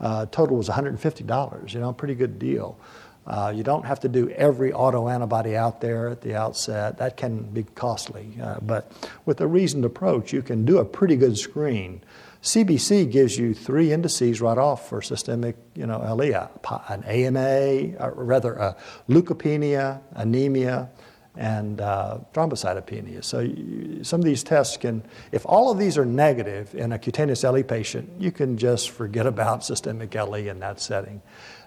[0.00, 1.74] Uh, total was $150.
[1.74, 2.78] You know, pretty good deal.
[3.26, 6.96] Uh, you don't have to do every autoantibody out there at the outset.
[6.96, 8.38] That can be costly.
[8.40, 8.90] Uh, but
[9.26, 12.02] with a reasoned approach, you can do a pretty good screen.
[12.42, 16.32] CBC gives you three indices right off for systemic, you know, LE,
[16.88, 18.76] an AMA, or rather a
[19.08, 20.88] leukopenia, anemia,
[21.36, 23.22] and uh, thrombocytopenia.
[23.22, 26.98] So you, some of these tests can, if all of these are negative in a
[26.98, 31.20] cutaneous LE patient, you can just forget about systemic LE in that setting.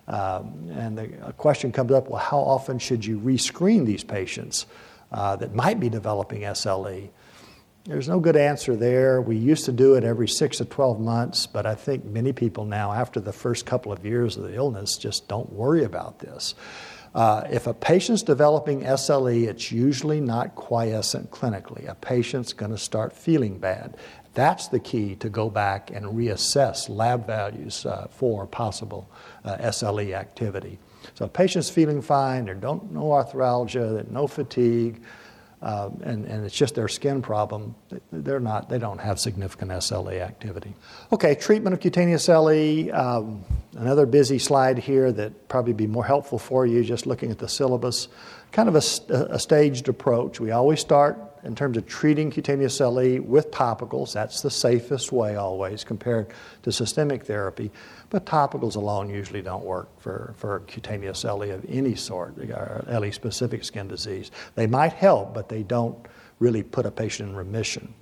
[0.08, 4.66] Um, and the question comes up, well, how often should you rescreen these patients
[5.12, 7.10] uh, that might be developing SLE?
[7.86, 9.22] There's no good answer there.
[9.22, 12.66] We used to do it every six to 12 months, but I think many people
[12.66, 16.56] now, after the first couple of years of the illness, just don't worry about this.
[17.14, 21.88] Uh, if a patient's developing SLE, it's usually not quiescent clinically.
[21.90, 23.98] A patient's going to start feeling bad.
[24.36, 29.10] That's the key to go back and reassess lab values uh, for possible
[29.44, 30.78] uh, SLE activity.
[31.16, 35.02] So, a patient's feeling fine, there's no, no arthralgia, no fatigue,
[35.62, 37.76] and, and it's just their skin problem,
[38.12, 40.74] they're not, they don't have significant SLE activity.
[41.12, 42.90] Okay, treatment of cutaneous LE.
[42.94, 43.44] Um,
[43.76, 47.50] another busy slide here that probably be more helpful for you just looking at the
[47.50, 48.08] syllabus.
[48.52, 50.40] Kind of a, a staged approach.
[50.40, 54.14] We always start in terms of treating cutaneous LE with topicals.
[54.14, 56.28] That's the safest way always compared
[56.64, 57.72] to systemic therapy.
[58.10, 63.12] But topicals alone usually don't work for, for cutaneous LE of any sort, or LE
[63.12, 64.32] specific skin disease.
[64.56, 65.98] They might help, but they don't
[66.40, 67.94] really put a patient in remission.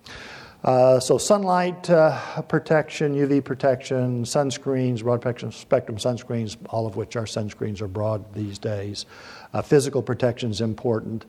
[0.64, 7.26] Uh, so, sunlight uh, protection, UV protection, sunscreens, broad spectrum sunscreens, all of which our
[7.26, 9.06] sunscreens are broad these days.
[9.54, 11.26] Uh, physical protection is important.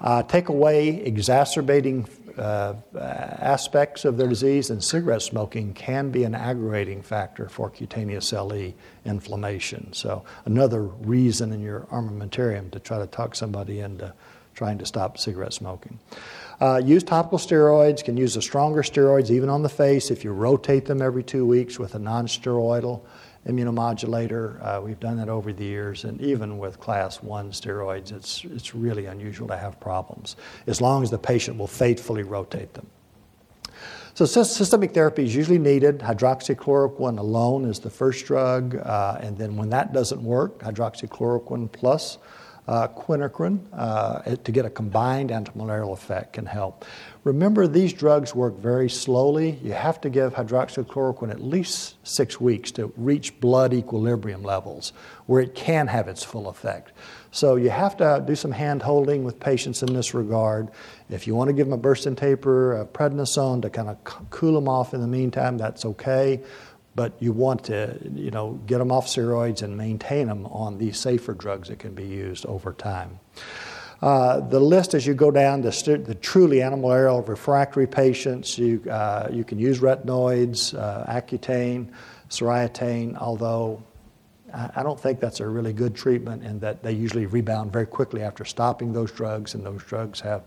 [0.00, 2.06] Uh, take away exacerbating
[2.38, 8.32] uh, aspects of their disease, and cigarette smoking can be an aggravating factor for cutaneous
[8.32, 8.72] LE
[9.04, 9.92] inflammation.
[9.92, 14.14] So, another reason in your armamentarium to try to talk somebody into
[14.54, 16.00] trying to stop cigarette smoking.
[16.60, 20.32] Uh, use topical steroids, can use the stronger steroids even on the face if you
[20.32, 23.00] rotate them every two weeks with a non steroidal
[23.48, 24.62] immunomodulator.
[24.62, 28.74] Uh, we've done that over the years, and even with class one steroids, it's, it's
[28.74, 30.36] really unusual to have problems,
[30.66, 32.86] as long as the patient will faithfully rotate them.
[34.14, 36.00] So systemic therapy is usually needed.
[36.00, 42.18] Hydroxychloroquine alone is the first drug, uh, and then when that doesn't work, hydroxychloroquine plus
[42.66, 46.84] uh, quinacrine to get a combined antimalarial effect can help.
[47.24, 49.58] Remember, these drugs work very slowly.
[49.62, 54.92] You have to give hydroxychloroquine at least six weeks to reach blood equilibrium levels
[55.26, 56.92] where it can have its full effect.
[57.30, 60.68] So you have to do some hand holding with patients in this regard.
[61.10, 64.54] If you want to give them a bursten taper, a prednisone to kind of cool
[64.54, 66.42] them off in the meantime, that's okay
[66.98, 70.98] but you want to, you know, get them off steroids and maintain them on these
[70.98, 73.20] safer drugs that can be used over time.
[74.00, 78.82] Uh, the list as you go down the, st- the truly antimalarial refractory patients, you,
[78.88, 81.90] uh, you can use retinoids, uh, Accutane,
[82.30, 83.82] Soriatane, although
[84.52, 88.22] I don't think that's a really good treatment in that they usually rebound very quickly
[88.22, 90.42] after stopping those drugs, and those drugs have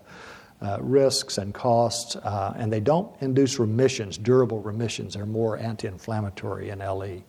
[0.61, 5.15] uh, risks and costs, uh, and they don't induce remissions, durable remissions.
[5.15, 7.23] They're more anti inflammatory in LE,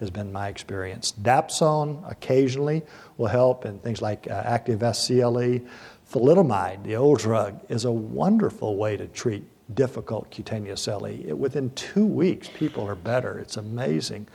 [0.00, 1.12] has been my experience.
[1.12, 2.82] Dapsone occasionally
[3.18, 5.66] will help in things like uh, active SCLE.
[6.10, 11.10] Thalidomide, the old drug, is a wonderful way to treat difficult cutaneous LE.
[11.26, 13.38] It, within two weeks, people are better.
[13.38, 14.28] It's amazing.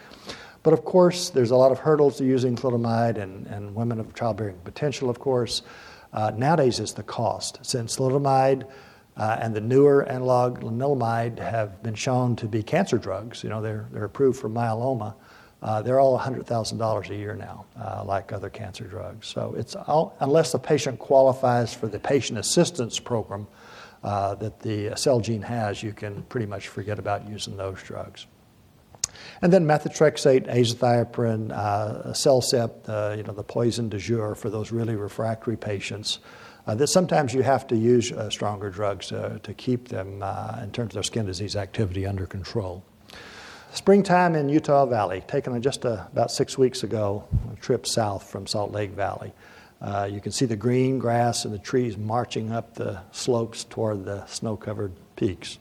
[0.61, 4.13] But of course, there's a lot of hurdles to using thalidomide, and, and women of
[4.13, 5.63] childbearing potential, of course.
[6.13, 7.59] Uh, nowadays, it's the cost.
[7.63, 8.69] Since thalidomide
[9.17, 13.61] uh, and the newer analog lenalidomide have been shown to be cancer drugs, you know,
[13.61, 15.15] they're, they're approved for myeloma.
[15.61, 19.27] Uh, they're all $100,000 a year now, uh, like other cancer drugs.
[19.27, 23.47] So it's all, unless the patient qualifies for the patient assistance program
[24.03, 28.27] uh, that the Celgene has, you can pretty much forget about using those drugs.
[29.41, 34.71] And then methotrexate, azathioprine, uh, CellCept, uh, you know, the poison du jour for those
[34.71, 36.19] really refractory patients.
[36.65, 40.59] Uh, that sometimes you have to use uh, stronger drugs uh, to keep them, uh,
[40.63, 42.83] in terms of their skin disease activity, under control.
[43.73, 48.47] Springtime in Utah Valley, taken just uh, about six weeks ago, a trip south from
[48.47, 49.33] Salt Lake Valley.
[50.09, 54.25] you can see the green grass and the trees marching up the slopes toward the
[54.27, 55.57] snow covered peaks.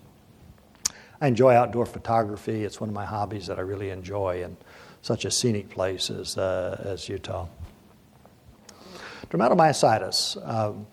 [1.22, 2.64] I enjoy outdoor photography.
[2.64, 4.56] It's one of my hobbies that I really enjoy in
[5.02, 7.46] such a scenic place as, uh, as Utah.
[9.30, 10.36] Dermatomyositis.
[10.44, 10.88] Um,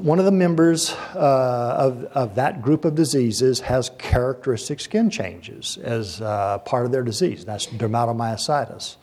[0.00, 5.76] one of the members uh, of, of that group of diseases has characteristic skin changes
[5.78, 7.44] as uh, part of their disease.
[7.44, 8.94] That's dermatomyositis.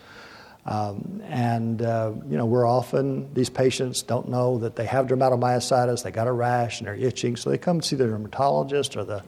[0.66, 6.02] Um, and, uh, you know, we're often, these patients don't know that they have dermatomyositis,
[6.02, 9.22] they got a rash and they're itching, so they come see the dermatologist or the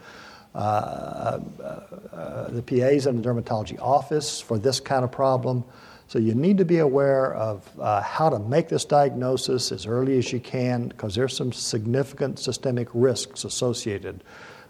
[2.51, 5.63] the PAs in the dermatology office for this kind of problem.
[6.07, 10.17] So you need to be aware of uh, how to make this diagnosis as early
[10.17, 14.23] as you can because there's some significant systemic risks associated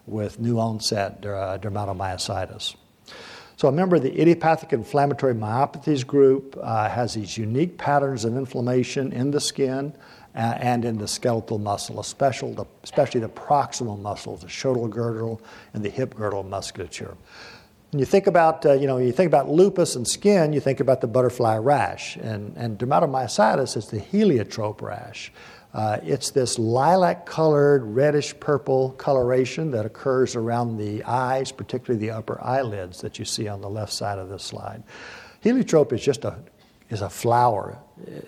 [0.07, 2.75] with new onset dermatomyositis.
[3.57, 8.35] So a member of the idiopathic inflammatory myopathies group uh, has these unique patterns of
[8.35, 9.93] inflammation in the skin
[10.37, 15.41] and in the skeletal muscle, especially the, especially the proximal muscles, the shoulder girdle
[15.73, 17.17] and the hip girdle musculature.
[17.91, 20.79] When you think about, uh, you know, you think about lupus and skin, you think
[20.79, 25.31] about the butterfly rash, and, and dermatomyositis is the heliotrope rash.
[25.73, 33.01] Uh, it's this lilac-colored, reddish-purple coloration that occurs around the eyes, particularly the upper eyelids
[33.01, 34.83] that you see on the left side of this slide.
[35.41, 36.37] Heliotrope is just a
[36.89, 37.77] is a flower.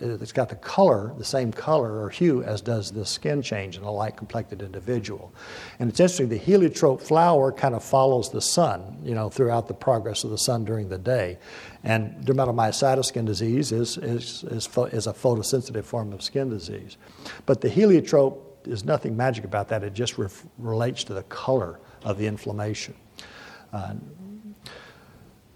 [0.02, 3.84] It's got the color, the same color or hue as does the skin change in
[3.84, 5.32] a light complected individual.
[5.78, 9.74] And it's interesting, the heliotrope flower kind of follows the sun, you know, throughout the
[9.74, 11.38] progress of the sun during the day.
[11.84, 16.98] And dermatomyositis skin disease is, is, is, is a photosensitive form of skin disease.
[17.46, 19.84] But the heliotrope, there's nothing magic about that.
[19.84, 22.96] It just ref- relates to the color of the inflammation.
[23.72, 23.94] Uh,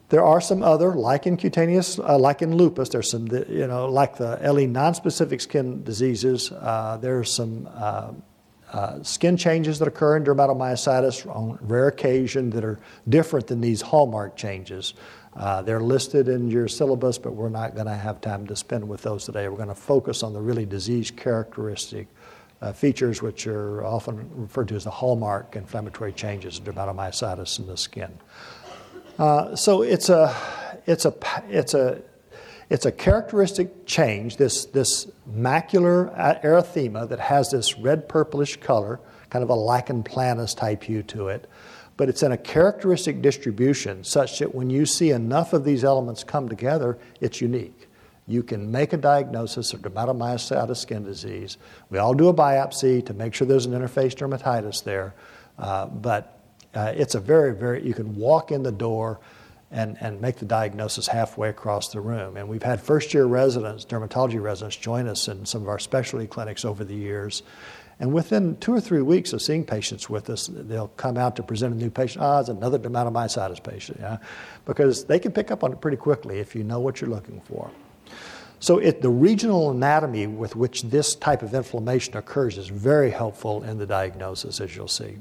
[0.09, 3.89] there are some other, like in cutaneous, uh, like in lupus, there's some, you know,
[3.89, 8.11] like the LE non-specific skin diseases, uh, there's some uh,
[8.71, 13.81] uh, skin changes that occur in dermatomyositis on rare occasion that are different than these
[13.81, 14.95] hallmark changes.
[15.35, 18.87] Uh, they're listed in your syllabus, but we're not going to have time to spend
[18.87, 19.47] with those today.
[19.47, 22.07] We're going to focus on the really disease characteristic
[22.61, 27.67] uh, features, which are often referred to as the hallmark inflammatory changes in dermatomyositis in
[27.67, 28.11] the skin.
[29.19, 30.35] Uh, so it's a,
[30.87, 31.13] it's a,
[31.49, 32.01] it's a,
[32.69, 38.99] it's a characteristic change, this, this macular erythema that has this red purplish color,
[39.29, 41.47] kind of a lichen planus type hue to it,
[41.97, 46.23] but it's in a characteristic distribution such that when you see enough of these elements
[46.23, 47.87] come together, it's unique.
[48.25, 51.57] You can make a diagnosis of dermatomyositis skin disease.
[51.89, 55.13] We all do a biopsy to make sure there's an interface dermatitis there,
[55.59, 56.42] uh, but
[56.73, 59.19] uh, it's a very, very, you can walk in the door
[59.71, 62.37] and, and make the diagnosis halfway across the room.
[62.37, 66.27] And we've had first year residents, dermatology residents, join us in some of our specialty
[66.27, 67.41] clinics over the years.
[67.99, 71.43] And within two or three weeks of seeing patients with us, they'll come out to
[71.43, 72.23] present a new patient.
[72.23, 74.17] Ah, it's another dermatomyositis patient, yeah?
[74.65, 77.41] Because they can pick up on it pretty quickly if you know what you're looking
[77.41, 77.71] for.
[78.59, 83.63] So it, the regional anatomy with which this type of inflammation occurs is very helpful
[83.63, 85.17] in the diagnosis, as you'll see.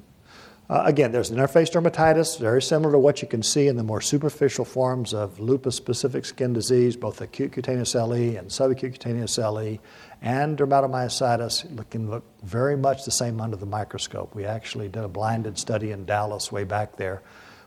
[0.70, 3.82] Uh, again, there's an interface dermatitis, very similar to what you can see in the
[3.82, 9.36] more superficial forms of lupus specific skin disease, both acute cutaneous LE and subacute cutaneous
[9.36, 9.78] LE,
[10.22, 14.34] and dermatomyositis can look very much the same under the microscope.
[14.34, 17.22] We actually did a blinded study in Dallas way back there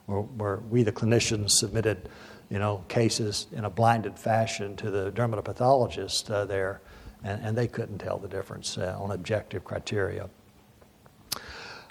[0.06, 2.10] where, where we, the clinicians, submitted
[2.50, 6.82] you know, cases in a blinded fashion to the dermatopathologist uh, there,
[7.24, 10.30] and, and, they couldn't tell the difference uh, on objective criteria.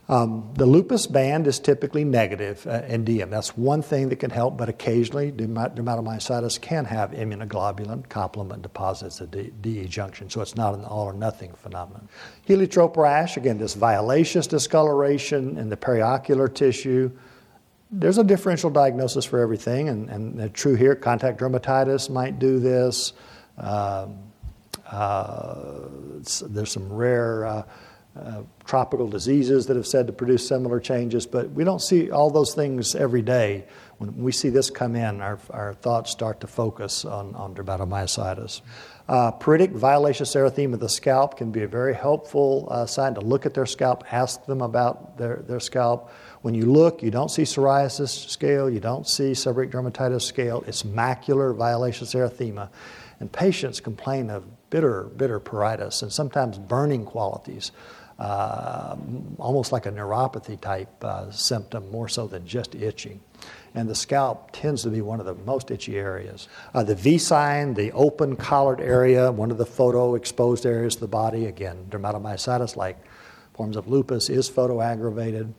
[0.06, 3.30] Um, the lupus band is typically negative uh, in DM.
[3.30, 9.32] That's one thing that can help, but occasionally dermatomyositis can have immunoglobulin complement deposits at
[9.32, 12.06] the DE junction, so it's not an all or nothing phenomenon.
[12.44, 17.10] Heliotrope rash, again, this violaceous discoloration in the periocular tissue.
[17.90, 23.14] There's a differential diagnosis for everything, and, and true here, contact dermatitis might do this.
[23.56, 24.18] Um,
[24.90, 25.88] uh,
[26.42, 27.62] there's some rare uh,
[28.16, 32.30] uh, tropical diseases that have said to produce similar changes, but we don't see all
[32.30, 33.64] those things every day.
[33.98, 38.60] When we see this come in, our, our thoughts start to focus on, on dermatomyositis.
[39.08, 43.20] Uh, Pruritic violaceous erythema of the scalp can be a very helpful uh, sign to
[43.20, 46.10] look at their scalp, ask them about their, their scalp.
[46.42, 50.62] When you look, you don't see psoriasis scale, you don't see seborrheic dermatitis scale.
[50.66, 52.70] It's macular violaceous erythema.
[53.20, 57.70] And patients complain of bitter, bitter pruritus and sometimes burning qualities
[58.18, 58.96] uh,
[59.38, 63.20] almost like a neuropathy type uh, symptom, more so than just itching.
[63.74, 66.48] And the scalp tends to be one of the most itchy areas.
[66.72, 71.00] Uh, the V sign, the open collared area, one of the photo exposed areas of
[71.00, 72.96] the body, again, dermatomyositis like
[73.54, 75.52] forms of lupus is photoaggravated.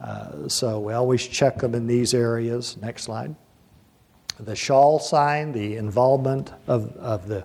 [0.00, 2.76] Uh, so we always check them in these areas.
[2.78, 3.34] Next slide.
[4.38, 7.44] The shawl sign, the involvement of, of the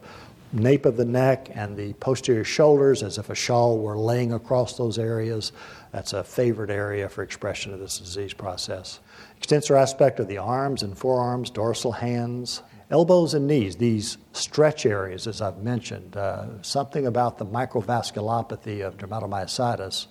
[0.55, 4.77] nape of the neck and the posterior shoulders as if a shawl were laying across
[4.77, 5.51] those areas.
[5.91, 8.99] That's a favorite area for expression of this disease process.
[9.37, 15.27] Extensor aspect of the arms and forearms, dorsal hands, elbows and knees, these stretch areas,
[15.27, 16.15] as I've mentioned.
[16.15, 20.07] Uh, something about the microvasculopathy of dermatomyositis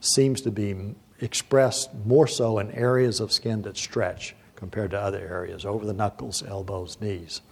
[0.00, 5.18] seems to be expressed more so in areas of skin that stretch compared to other
[5.18, 7.42] areas, over the knuckles, elbows, knees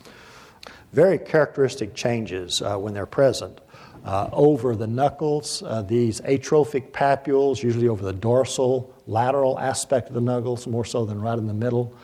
[0.93, 3.61] very characteristic changes uh, when they're present.
[4.05, 10.15] Uh, over the knuckles, uh, these atrophic papules, usually over the dorsal, lateral aspect of
[10.15, 11.95] the knuckles, more so than right in the middle,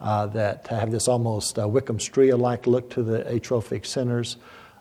[0.00, 4.36] uh, that have this almost uh, Wickham stria like look to the atrophic centers.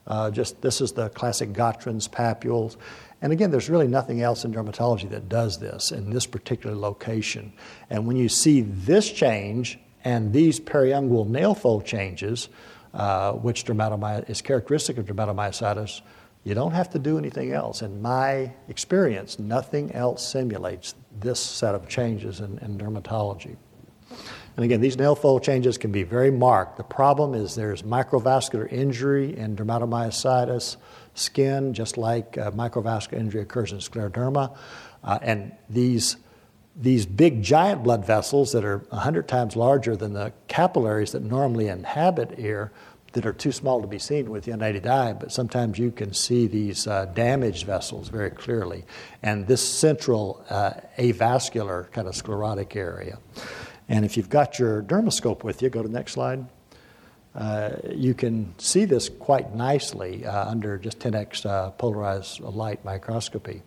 [0.05, 2.75] Uh, just this is the classic Gottron's papules.
[3.21, 7.53] And again, there's really nothing else in dermatology that does this in this particular location.
[7.89, 12.49] And when you see this change and these periungual nail fold changes,
[12.95, 16.01] uh, which dermatomyositis is characteristic of dermatomyositis,
[16.45, 17.81] you don't have to do anything else.
[17.81, 23.57] In my experience, nothing else simulates this set of changes in, in dermatology.
[24.55, 26.77] And again, these nail fold changes can be very marked.
[26.77, 30.77] The problem is there's microvascular injury in dermatomyositis
[31.15, 34.55] skin, just like uh, microvascular injury occurs in scleroderma.
[35.03, 36.15] Uh, and these,
[36.75, 41.67] these big giant blood vessels that are 100 times larger than the capillaries that normally
[41.67, 42.71] inhabit ear
[43.13, 46.13] that are too small to be seen with the unaided eye, but sometimes you can
[46.13, 48.83] see these uh, damaged vessels very clearly.
[49.23, 53.19] And this central uh, avascular kind of sclerotic area.
[53.87, 56.45] And if you've got your dermoscope with you, go to the next slide.
[57.33, 63.61] Uh, you can see this quite nicely uh, under just 10x uh, polarized light microscopy.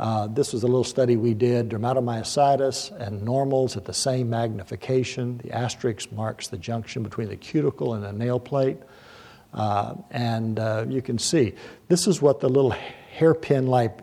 [0.00, 5.38] Uh, this was a little study we did dermatomyositis and normals at the same magnification.
[5.44, 8.78] The asterisk marks the junction between the cuticle and the nail plate.
[9.52, 11.52] Uh, and uh, you can see
[11.88, 12.74] this is what the little
[13.12, 13.98] hairpin like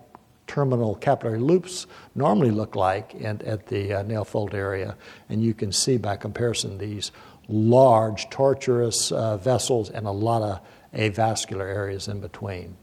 [0.46, 4.96] terminal capillary loops normally look like in, at the uh, nail fold area.
[5.30, 7.12] And you can see by comparison these
[7.50, 10.60] large, tortuous uh, vessels and a lot of
[10.94, 12.78] avascular areas in between.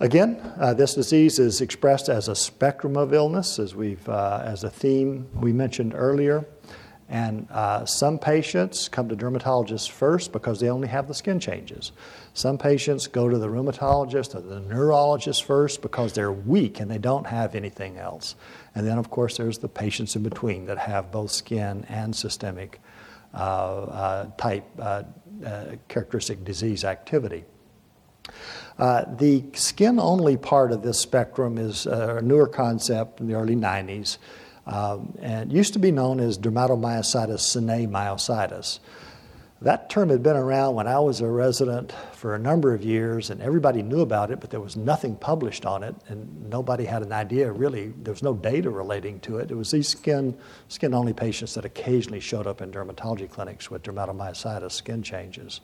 [0.00, 4.62] Again, uh, this disease is expressed as a spectrum of illness, as we've uh, as
[4.62, 6.46] a theme we mentioned earlier,
[7.08, 11.92] And uh, some patients come to dermatologists first because they only have the skin changes.
[12.34, 16.98] Some patients go to the rheumatologist or the neurologist first because they're weak and they
[16.98, 18.34] don't have anything else.
[18.74, 22.78] And then, of course, there's the patients in between that have both skin and systemic
[23.32, 25.04] uh, uh, type uh,
[25.88, 27.44] characteristic disease activity.
[28.78, 33.56] Uh, the skin only part of this spectrum is a newer concept in the early
[33.56, 34.18] 90s.
[34.66, 38.80] Um, and used to be known as dermatomyositis sine myositis.
[39.62, 43.30] That term had been around when I was a resident for a number of years,
[43.30, 47.02] and everybody knew about it, but there was nothing published on it, and nobody had
[47.02, 47.88] an idea really.
[48.02, 49.50] There was no data relating to it.
[49.50, 50.36] It was these skin,
[50.68, 55.60] skin only patients that occasionally showed up in dermatology clinics with dermatomyositis skin changes.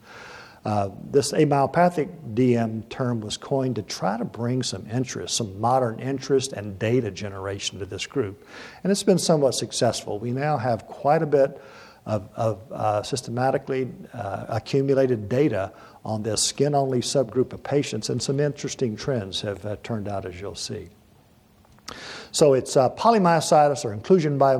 [0.64, 6.00] Uh, this amyopathic DM term was coined to try to bring some interest, some modern
[6.00, 8.46] interest and data generation to this group.
[8.82, 10.18] And it's been somewhat successful.
[10.18, 11.60] We now have quite a bit
[12.06, 15.72] of, of uh, systematically uh, accumulated data
[16.04, 20.26] on this skin only subgroup of patients, and some interesting trends have uh, turned out,
[20.26, 20.88] as you'll see.
[22.30, 24.58] So it's uh, polymyositis or inclusion body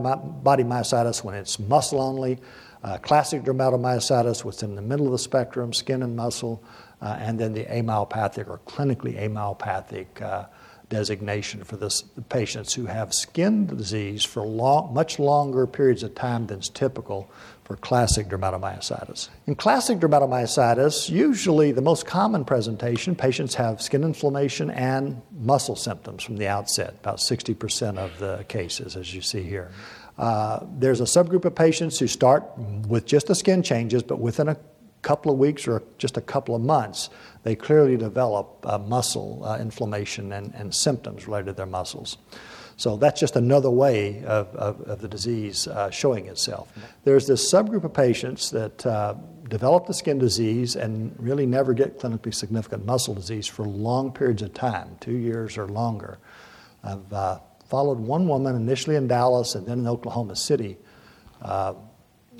[0.65, 2.39] myositis when it's muscle only
[2.85, 6.63] uh, classic dermatomyositis, what's in the middle of the spectrum, skin and muscle,
[7.01, 10.45] uh, and then the amyopathic or clinically amyopathic uh,
[10.91, 16.15] designation for this, the patients who have skin disease for long, much longer periods of
[16.15, 17.31] time than is typical
[17.65, 19.31] for classic dermatomyositis.
[19.47, 26.23] In classic dermatomyositis, usually the most common presentation, patients have skin inflammation and muscle symptoms
[26.23, 29.71] from the outset, about 60% of the cases, as you see here.
[30.19, 32.45] Uh, there's a subgroup of patients who start
[32.87, 34.57] with just the skin changes, but within a
[35.03, 37.11] couple of weeks or just a couple of months,
[37.43, 42.17] they clearly develop uh, muscle uh, inflammation and, and, symptoms related to their muscles.
[42.77, 46.73] So that's just another way of, of, of the disease uh, showing itself.
[47.05, 49.15] There's this subgroup of patients that uh,
[49.49, 54.43] develop the skin disease and really never get clinically significant muscle disease for long periods
[54.43, 56.19] of time, two years or longer.
[56.83, 57.13] I've
[57.69, 60.77] followed one woman initially in Dallas and then in Oklahoma City
[61.43, 61.75] uh,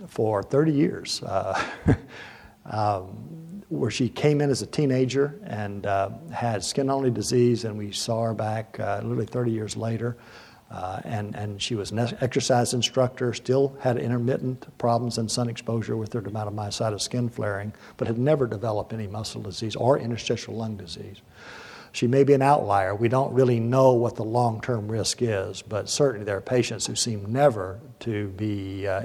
[0.07, 1.63] for 30 years, uh,
[2.67, 7.77] um, where she came in as a teenager and uh, had skin only disease, and
[7.77, 10.17] we saw her back uh, literally 30 years later.
[10.71, 15.97] Uh, and, and she was an exercise instructor, still had intermittent problems and sun exposure
[15.97, 20.77] with her dermatomyositis skin flaring, but had never developed any muscle disease or interstitial lung
[20.77, 21.21] disease.
[21.95, 22.93] She may be an outlier.
[22.93, 26.89] We don't really know what the long term risk is, but certainly there are patients
[26.89, 29.05] who seem never to be uh,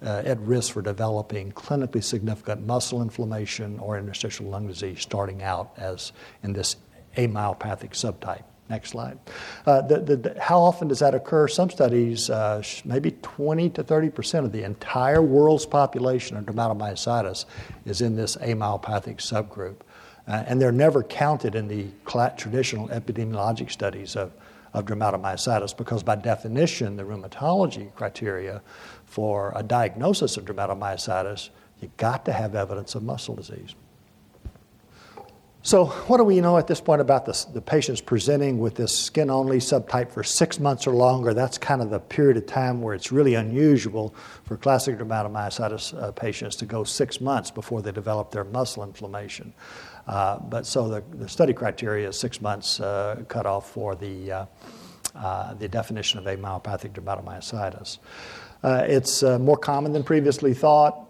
[0.00, 5.72] uh, at risk for developing clinically significant muscle inflammation or interstitial lung disease starting out
[5.76, 6.12] as
[6.44, 6.76] in this
[7.16, 8.44] amyopathic subtype.
[8.70, 9.18] Next slide.
[9.66, 11.48] Uh, the, the, how often does that occur?
[11.48, 17.46] Some studies, uh, maybe 20 to 30 percent of the entire world's population of dermatomyositis
[17.84, 19.78] is in this amyopathic subgroup.
[20.28, 21.86] Uh, and they're never counted in the
[22.36, 24.32] traditional epidemiologic studies of,
[24.72, 28.62] of dermatomyositis because, by definition, the rheumatology criteria
[29.04, 31.50] for a diagnosis of dermatomyositis,
[31.80, 33.74] you've got to have evidence of muscle disease.
[35.64, 38.98] So, what do we know at this point about this, the patients presenting with this
[38.98, 41.34] skin only subtype for six months or longer?
[41.34, 44.12] That's kind of the period of time where it's really unusual
[44.42, 49.54] for classic dermatomyositis uh, patients to go six months before they develop their muscle inflammation.
[50.12, 54.46] Uh, but so the, the, study criteria is six months uh, cutoff for the, uh,
[55.16, 57.96] uh, the definition of amyopathic dermatomyositis.
[58.62, 61.08] Uh, it's more common than previously thought.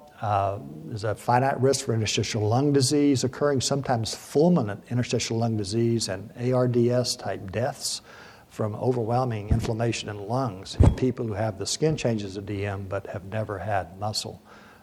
[0.87, 6.31] there's a finite risk for interstitial lung disease occurring, sometimes fulminant interstitial lung disease and
[6.39, 8.03] ARDS type deaths
[8.51, 13.09] from overwhelming inflammation in lungs in people who have the skin changes of DM but
[13.09, 14.41] have never had muscle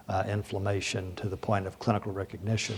[0.09, 2.75] uh, inflammation to the point of clinical recognition.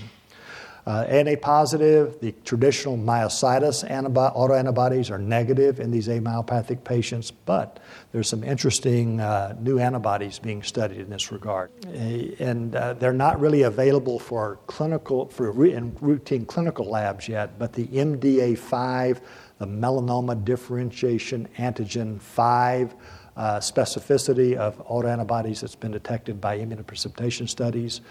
[0.86, 7.80] Uh, NA positive, the traditional myositis antibi- autoantibodies are negative in these amyopathic patients, but
[8.12, 11.70] there's some interesting uh, new antibodies being studied in this regard.
[11.86, 17.74] And uh, they're not really available for clinical, for in routine clinical labs yet, but
[17.74, 19.20] the MDA5,
[19.60, 22.96] the melanoma differentiation antigen 5,
[23.38, 28.02] uh, specificity of autoantibodies that's been detected by immunoprecipitation studies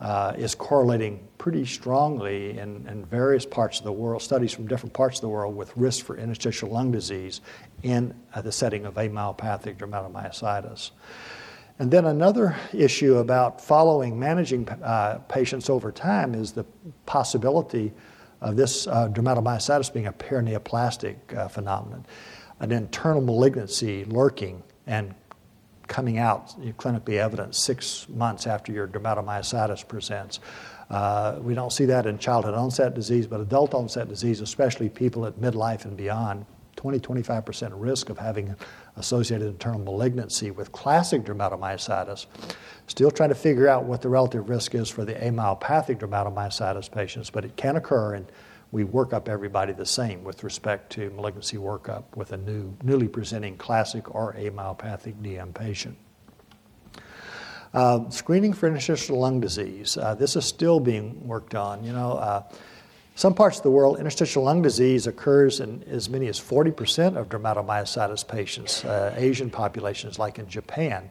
[0.00, 4.94] uh, is correlating pretty strongly in, in, various parts of the world, studies from different
[4.94, 7.40] parts of the world, with risk for interstitial lung disease
[7.82, 10.90] in uh, the setting of amyopathic dermatomyositis.
[11.78, 16.64] And then another issue about following, managing uh, patients over time is the
[17.06, 17.92] possibility
[18.40, 22.06] of this uh, dermatomyositis being a paraneoplastic uh, phenomenon,
[22.60, 25.14] an internal malignancy lurking and
[25.90, 30.38] coming out clinically evident six months after your dermatomyositis presents.
[30.88, 35.26] Uh, we don't see that in childhood onset disease, but adult onset disease, especially people
[35.26, 38.54] at midlife and beyond, 20 25% risk of having
[38.96, 42.26] associated internal malignancy with classic dermatomyositis.
[42.86, 47.30] Still trying to figure out what the relative risk is for the amyopathic dermatomyositis patients,
[47.30, 48.30] but it can occur, and
[48.72, 53.08] we work up everybody the same with respect to malignancy workup with a new, newly
[53.08, 55.96] presenting classic or amyopathic DM patient.
[57.72, 59.96] Uh, screening for interstitial lung disease.
[59.96, 61.84] Uh, this is still being worked on.
[61.84, 62.42] You know, uh,
[63.14, 67.28] some parts of the world, interstitial lung disease occurs in as many as 40% of
[67.28, 71.10] dermatomyositis patients, uh, Asian populations like in Japan.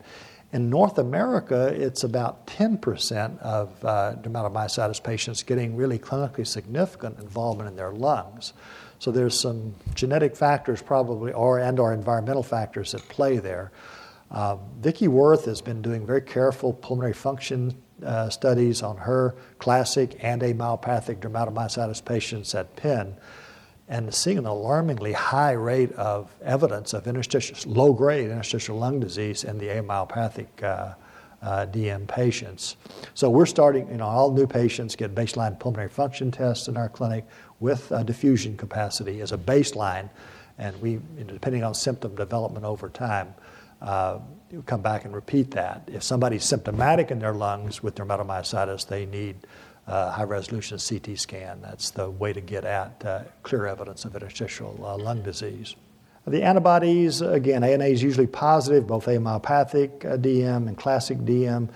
[0.51, 7.69] In North America, it's about 10% of uh, dermatomyositis patients getting really clinically significant involvement
[7.69, 8.53] in their lungs.
[8.97, 13.71] So there's some genetic factors probably, or and or environmental factors at play there.
[14.31, 20.17] Uh, Vicki Werth has been doing very careful pulmonary function uh, studies on her classic
[20.23, 23.15] and amyopathic dermatomyositis patients at Penn
[23.89, 29.43] and seeing an alarmingly high rate of evidence of interstitial, low grade interstitial lung disease
[29.43, 30.93] in the amyopathic uh,
[31.41, 32.75] uh, DM patients.
[33.15, 36.89] So we're starting, you know, all new patients get baseline pulmonary function tests in our
[36.89, 37.25] clinic
[37.59, 40.09] with uh, diffusion capacity as a baseline,
[40.59, 43.33] and we, depending on symptom development over time,
[43.81, 44.19] uh,
[44.65, 45.87] come back and repeat that.
[45.87, 49.47] If somebody's symptomatic in their lungs with their dermatomyositis, they need
[49.89, 51.61] uh, high resolution CT scan.
[51.61, 55.75] That's the way to get at uh, clear evidence of interstitial uh, lung disease.
[56.27, 61.69] The antibodies, again, ANA is usually positive, both amyopathic uh, DM and classic DM.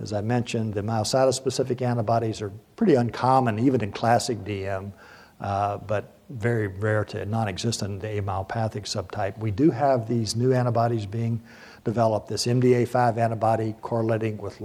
[0.00, 4.92] As I mentioned, the myositis specific antibodies are pretty uncommon, even in classic DM,
[5.40, 9.36] uh, but very rare to non existent in the amyopathic subtype.
[9.38, 11.42] We do have these new antibodies being
[11.84, 14.60] developed, this MDA5 antibody correlating with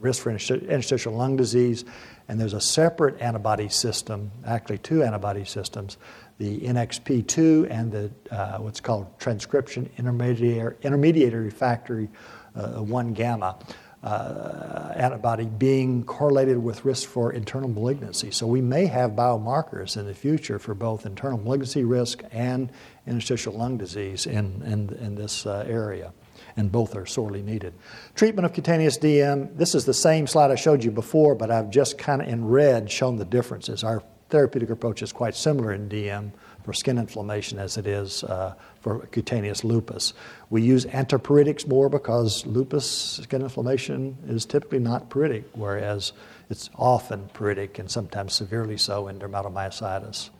[0.00, 1.84] risk for interstitial lung disease
[2.28, 5.98] and there's a separate antibody system, actually two antibody systems,
[6.38, 12.08] the NXP2 and the uh, what's called transcription intermediary, intermediary factor
[12.56, 13.56] uh, 1 gamma.
[14.02, 18.30] Uh, antibody being correlated with risk for internal malignancy.
[18.30, 22.70] So we may have biomarkers in the future for both internal malignancy risk and
[23.06, 26.12] interstitial lung disease in, in, in this uh, area
[26.56, 27.74] and both are sorely needed.
[28.14, 31.70] Treatment of cutaneous DM, this is the same slide I showed you before, but I've
[31.70, 33.82] just kind of in red shown the differences.
[33.82, 36.32] Our therapeutic approach is quite similar in DM
[36.64, 40.14] for skin inflammation as it is uh, for cutaneous lupus.
[40.48, 46.12] We use antipruritics more because lupus skin inflammation is typically not pruritic, whereas
[46.48, 50.30] it's often pruritic and sometimes severely so in dermatomyositis.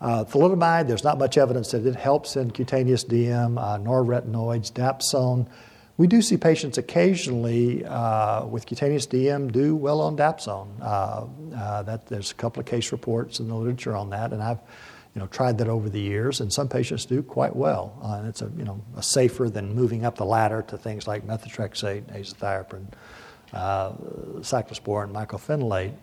[0.00, 5.48] Uh, thalidomide, there's not much evidence that it helps in cutaneous DM, uh, retinoids, dapsone.
[5.96, 10.68] We do see patients occasionally uh, with cutaneous DM do well on dapsone.
[10.80, 11.26] Uh,
[11.56, 14.60] uh, that, there's a couple of case reports in the literature on that, and I've
[15.14, 17.98] you know, tried that over the years, and some patients do quite well.
[18.00, 21.08] Uh, and it's a, you know, a safer than moving up the ladder to things
[21.08, 22.86] like methotrexate, azathioprine,
[23.52, 25.94] cyclosporin, mycophenolate.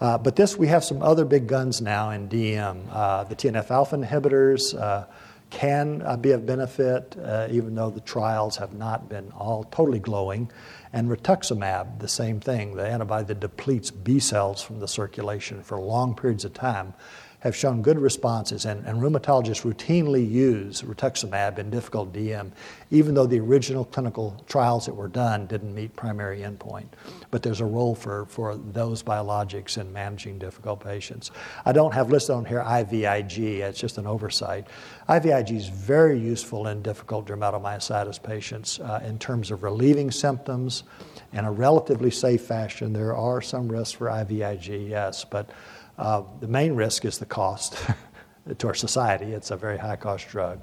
[0.00, 2.86] Uh, but this, we have some other big guns now in DM.
[2.90, 5.04] Uh, the TNF alpha inhibitors uh,
[5.50, 9.98] can uh, be of benefit, uh, even though the trials have not been all totally
[9.98, 10.50] glowing.
[10.92, 15.78] And rituximab, the same thing, the antibody that depletes B cells from the circulation for
[15.78, 16.94] long periods of time
[17.40, 22.52] have shown good responses, and, and rheumatologists routinely use rituximab in difficult DM,
[22.90, 26.86] even though the original clinical trials that were done didn't meet primary endpoint.
[27.30, 31.30] But there's a role for, for those biologics in managing difficult patients.
[31.64, 34.66] I don't have listed on here IVIG, it's just an oversight.
[35.08, 40.84] IVIG is very useful in difficult dermatomyositis patients uh, in terms of relieving symptoms
[41.32, 42.92] in a relatively safe fashion.
[42.92, 45.50] There are some risks for IVIG, yes, but
[46.00, 47.76] uh, the main risk is the cost
[48.58, 49.32] to our society.
[49.32, 50.60] It's a very high cost drug.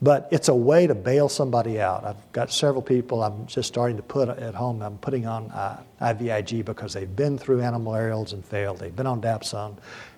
[0.00, 2.04] But it's a way to bail somebody out.
[2.04, 5.82] I've got several people I'm just starting to put at home, I'm putting on uh,
[6.00, 8.78] IVIG because they've been through antimalarials and failed.
[8.78, 9.76] They've been on Dapsone,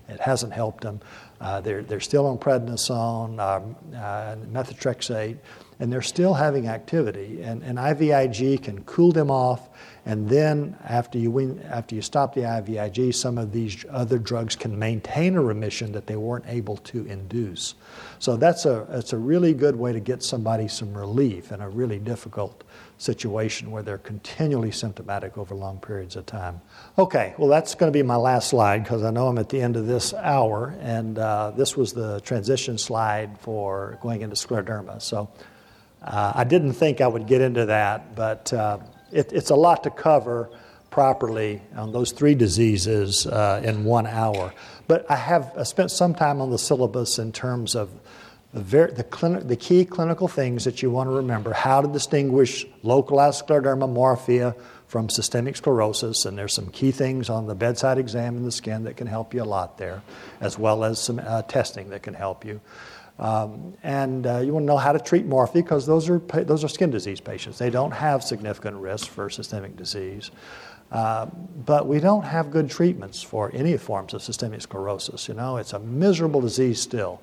[0.09, 1.01] it hasn't helped them.
[1.41, 5.39] Uh, they're, they're still on prednisone, um, uh, methotrexate,
[5.81, 7.43] and they're still having activity.
[7.43, 9.69] And, and IVIG can cool them off
[10.07, 14.79] and then after you, after you stop the IVIG, some of these other drugs can
[14.79, 17.75] maintain a remission that they weren't able to induce.
[18.19, 21.69] So that's a, that's a really good way to get somebody some relief in a
[21.69, 22.65] really difficult
[22.97, 26.61] situation where they're continually symptomatic over long periods of time.
[26.99, 29.61] Okay, well, that's going to be my last slide because I know I'm at the
[29.61, 35.01] end of this hour, and uh, this was the transition slide for going into scleroderma.
[35.01, 35.31] So
[36.03, 38.79] Uh, I didn't think I would get into that, but uh,
[39.13, 40.51] it, it's a lot to cover
[40.91, 44.53] properly on those three diseases uh, in one hour.
[44.89, 47.91] But I have I spent some time on the syllabus in terms of
[48.53, 51.89] the, ver- the, clini- the key clinical things that you want to remember how to
[51.89, 54.57] distinguish localized scleroderma morphea
[54.89, 58.83] from systemic sclerosis, and there's some key things on the bedside exam in the skin
[58.83, 60.03] that can help you a lot there,
[60.41, 62.61] as well as some uh, testing that can help you.
[63.21, 66.65] Um, and uh, you want to know how to treat morphea because those are, those
[66.65, 67.59] are skin disease patients.
[67.59, 70.31] They don't have significant risk for systemic disease.
[70.91, 71.27] Uh,
[71.67, 75.29] but we don't have good treatments for any forms of systemic sclerosis.
[75.29, 77.21] You know, it's a miserable disease still.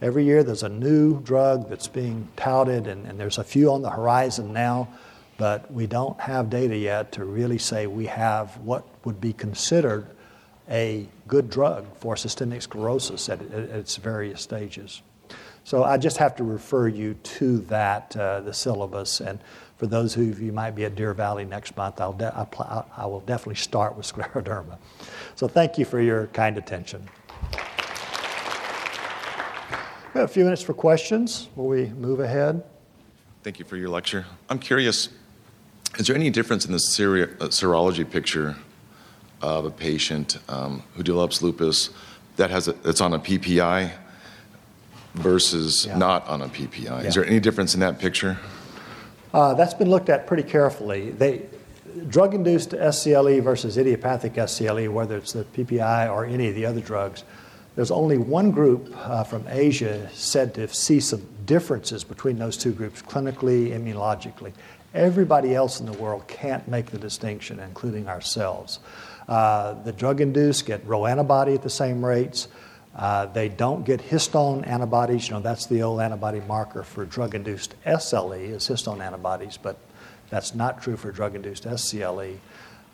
[0.00, 3.82] Every year there's a new drug that's being touted, and, and there's a few on
[3.82, 4.88] the horizon now,
[5.36, 10.06] but we don't have data yet to really say we have what would be considered
[10.70, 15.02] a good drug for systemic sclerosis at, at its various stages.
[15.64, 19.20] So I just have to refer you to that, uh, the syllabus.
[19.20, 19.38] And
[19.76, 22.48] for those of you might be at Deer Valley next month, I'll de-
[22.96, 24.78] I will definitely start with scleroderma.
[25.36, 27.08] So thank you for your kind attention.
[30.12, 32.64] We have a few minutes for questions Will we move ahead.
[33.44, 34.26] Thank you for your lecture.
[34.48, 35.08] I'm curious,
[35.98, 38.56] is there any difference in the uh, serology picture
[39.40, 41.90] of a patient um, who develops lupus
[42.36, 43.92] that has a, that's on a PPI
[45.14, 45.98] versus Yeah.
[45.98, 47.02] not on a PPI?
[47.02, 47.08] Yeah.
[47.08, 48.38] Is there any difference in that picture?
[49.32, 51.10] Uh, that's been looked at pretty carefully.
[51.10, 51.42] They,
[52.08, 57.24] drug-induced SCLE versus idiopathic SCLE, whether it's the PPI or any of the other drugs,
[57.76, 62.72] there's only one group uh, from Asia said to see some differences between those two
[62.72, 64.52] groups, clinically, immunologically.
[64.92, 68.80] Everybody else in the world can't make the distinction, including ourselves.
[69.28, 72.48] Uh, the drug-induced get Ro antibody at the same rates.
[72.94, 75.28] Uh, they don't get histone antibodies.
[75.28, 79.78] You know, that's the old antibody marker for drug induced SLE, is histone antibodies, but
[80.28, 82.38] that's not true for drug induced SCLE.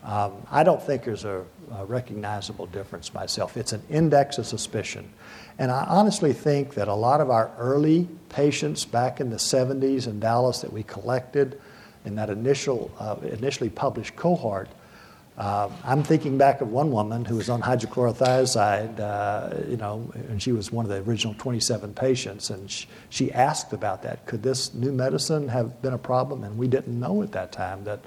[0.05, 1.45] Um, I don't think there's a,
[1.75, 3.57] a recognizable difference myself.
[3.57, 5.11] It's an index of suspicion.
[5.59, 10.07] And I honestly think that a lot of our early patients back in the 70s
[10.07, 11.61] in Dallas that we collected
[12.05, 14.69] in that initial, uh, initially published cohort
[15.39, 20.43] uh, I'm thinking back of one woman who was on hydrochlorothiazide, uh, you know, and
[20.43, 24.24] she was one of the original 27 patients, and she, she, asked about that.
[24.24, 26.43] Could this new medicine have been a problem?
[26.43, 28.01] And we didn't know at that time that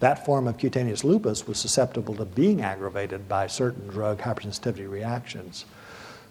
[0.00, 5.64] that form of cutaneous lupus was susceptible to being aggravated by certain drug hypersensitivity reactions.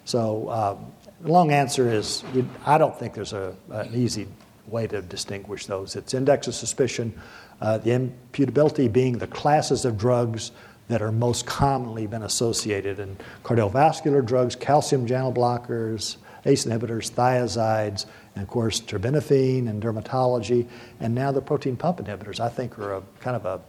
[0.04, 2.22] So, um, the long answer is
[2.64, 4.28] I don't think there's a, an easy
[4.68, 5.96] way to distinguish those.
[5.96, 7.12] It's index of suspicion
[7.60, 10.52] uh, the imputability being the classes of drugs
[10.88, 18.06] that are most commonly been associated in cardiovascular drugs, calcium channel blockers, ACE inhibitors, thiazides,
[18.34, 20.66] and of course terbinafine and dermatology,
[21.00, 22.40] and now the proton pump inhibitors.
[22.40, 23.60] I think are a kind of a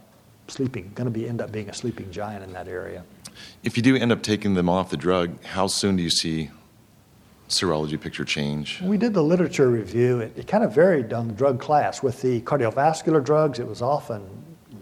[0.48, 3.04] sleeping, going to be end up being a sleeping giant in that area.
[3.62, 6.50] If you do end up taking them off the drug, how soon do you see
[7.50, 8.80] serology picture change?
[8.80, 10.20] We did the literature review.
[10.20, 12.02] It, it, kind of varied on the drug class.
[12.02, 14.22] With the cardiovascular drugs, it was often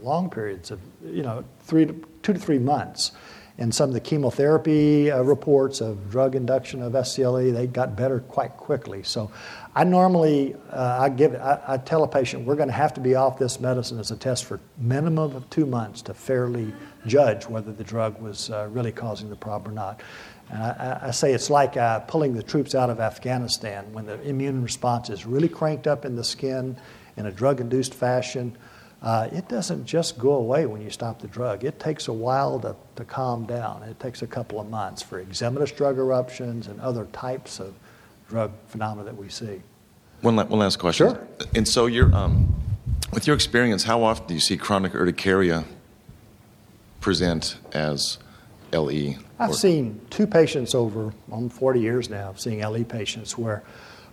[0.02, 3.12] long periods of, you know, three to, two to three months.
[3.60, 8.20] And some of the chemotherapy uh, reports of drug induction of SCLE, they got better
[8.20, 9.02] quite quickly.
[9.02, 9.32] So
[9.74, 13.00] I normally, uh, I give, I, I tell a patient, we're going to have to
[13.00, 16.72] be off this medicine as a test for minimum of two months to fairly
[17.06, 20.02] judge whether the drug was uh, really causing the problem or not.
[20.50, 24.20] And I, I say it's like uh, pulling the troops out of Afghanistan when the
[24.22, 26.76] immune response is really cranked up in the skin
[27.16, 28.56] in a drug induced fashion.
[29.00, 31.64] Uh, it doesn't just go away when you stop the drug.
[31.64, 33.82] It takes a while to, to calm down.
[33.84, 37.74] It takes a couple of months for eczematous drug eruptions and other types of
[38.28, 39.62] drug phenomena that we see.
[40.22, 41.10] One, la- one last question.
[41.10, 41.28] Sure.
[41.54, 42.52] And so, you're, um,
[43.12, 45.64] with your experience, how often do you see chronic urticaria
[47.00, 48.18] present as
[48.72, 49.14] LE?
[49.38, 53.64] I've seen two patients over um, 40 years now, seeing LE patients, where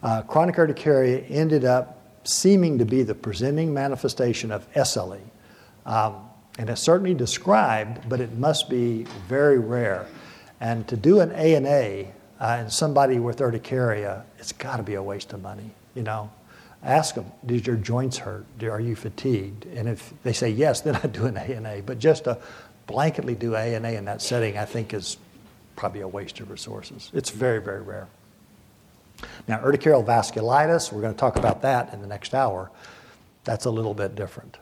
[0.04, 5.22] uh, chronic urticaria ended up seeming to be the presenting manifestation of SLE.
[5.86, 6.18] Um,
[6.58, 10.08] and it's certainly described, but it must be very rare.
[10.60, 12.08] And to do an ANA
[12.40, 16.32] uh, in somebody with urticaria, it's got to be a waste of money, you know.
[16.84, 18.46] Ask them, did your joints hurt?
[18.62, 19.66] Are you fatigued?
[19.66, 21.82] And if they say yes, then I do an ANA.
[21.84, 22.38] But just a
[22.88, 25.18] blanketly do ANA in that setting, I think is
[25.76, 27.12] probably a waste of resources.
[27.14, 28.08] It's very, very rare.
[29.48, 32.72] Now, urticarial vasculitis, we're going to talk about that in the next hour.
[33.44, 34.58] That's a little bit different.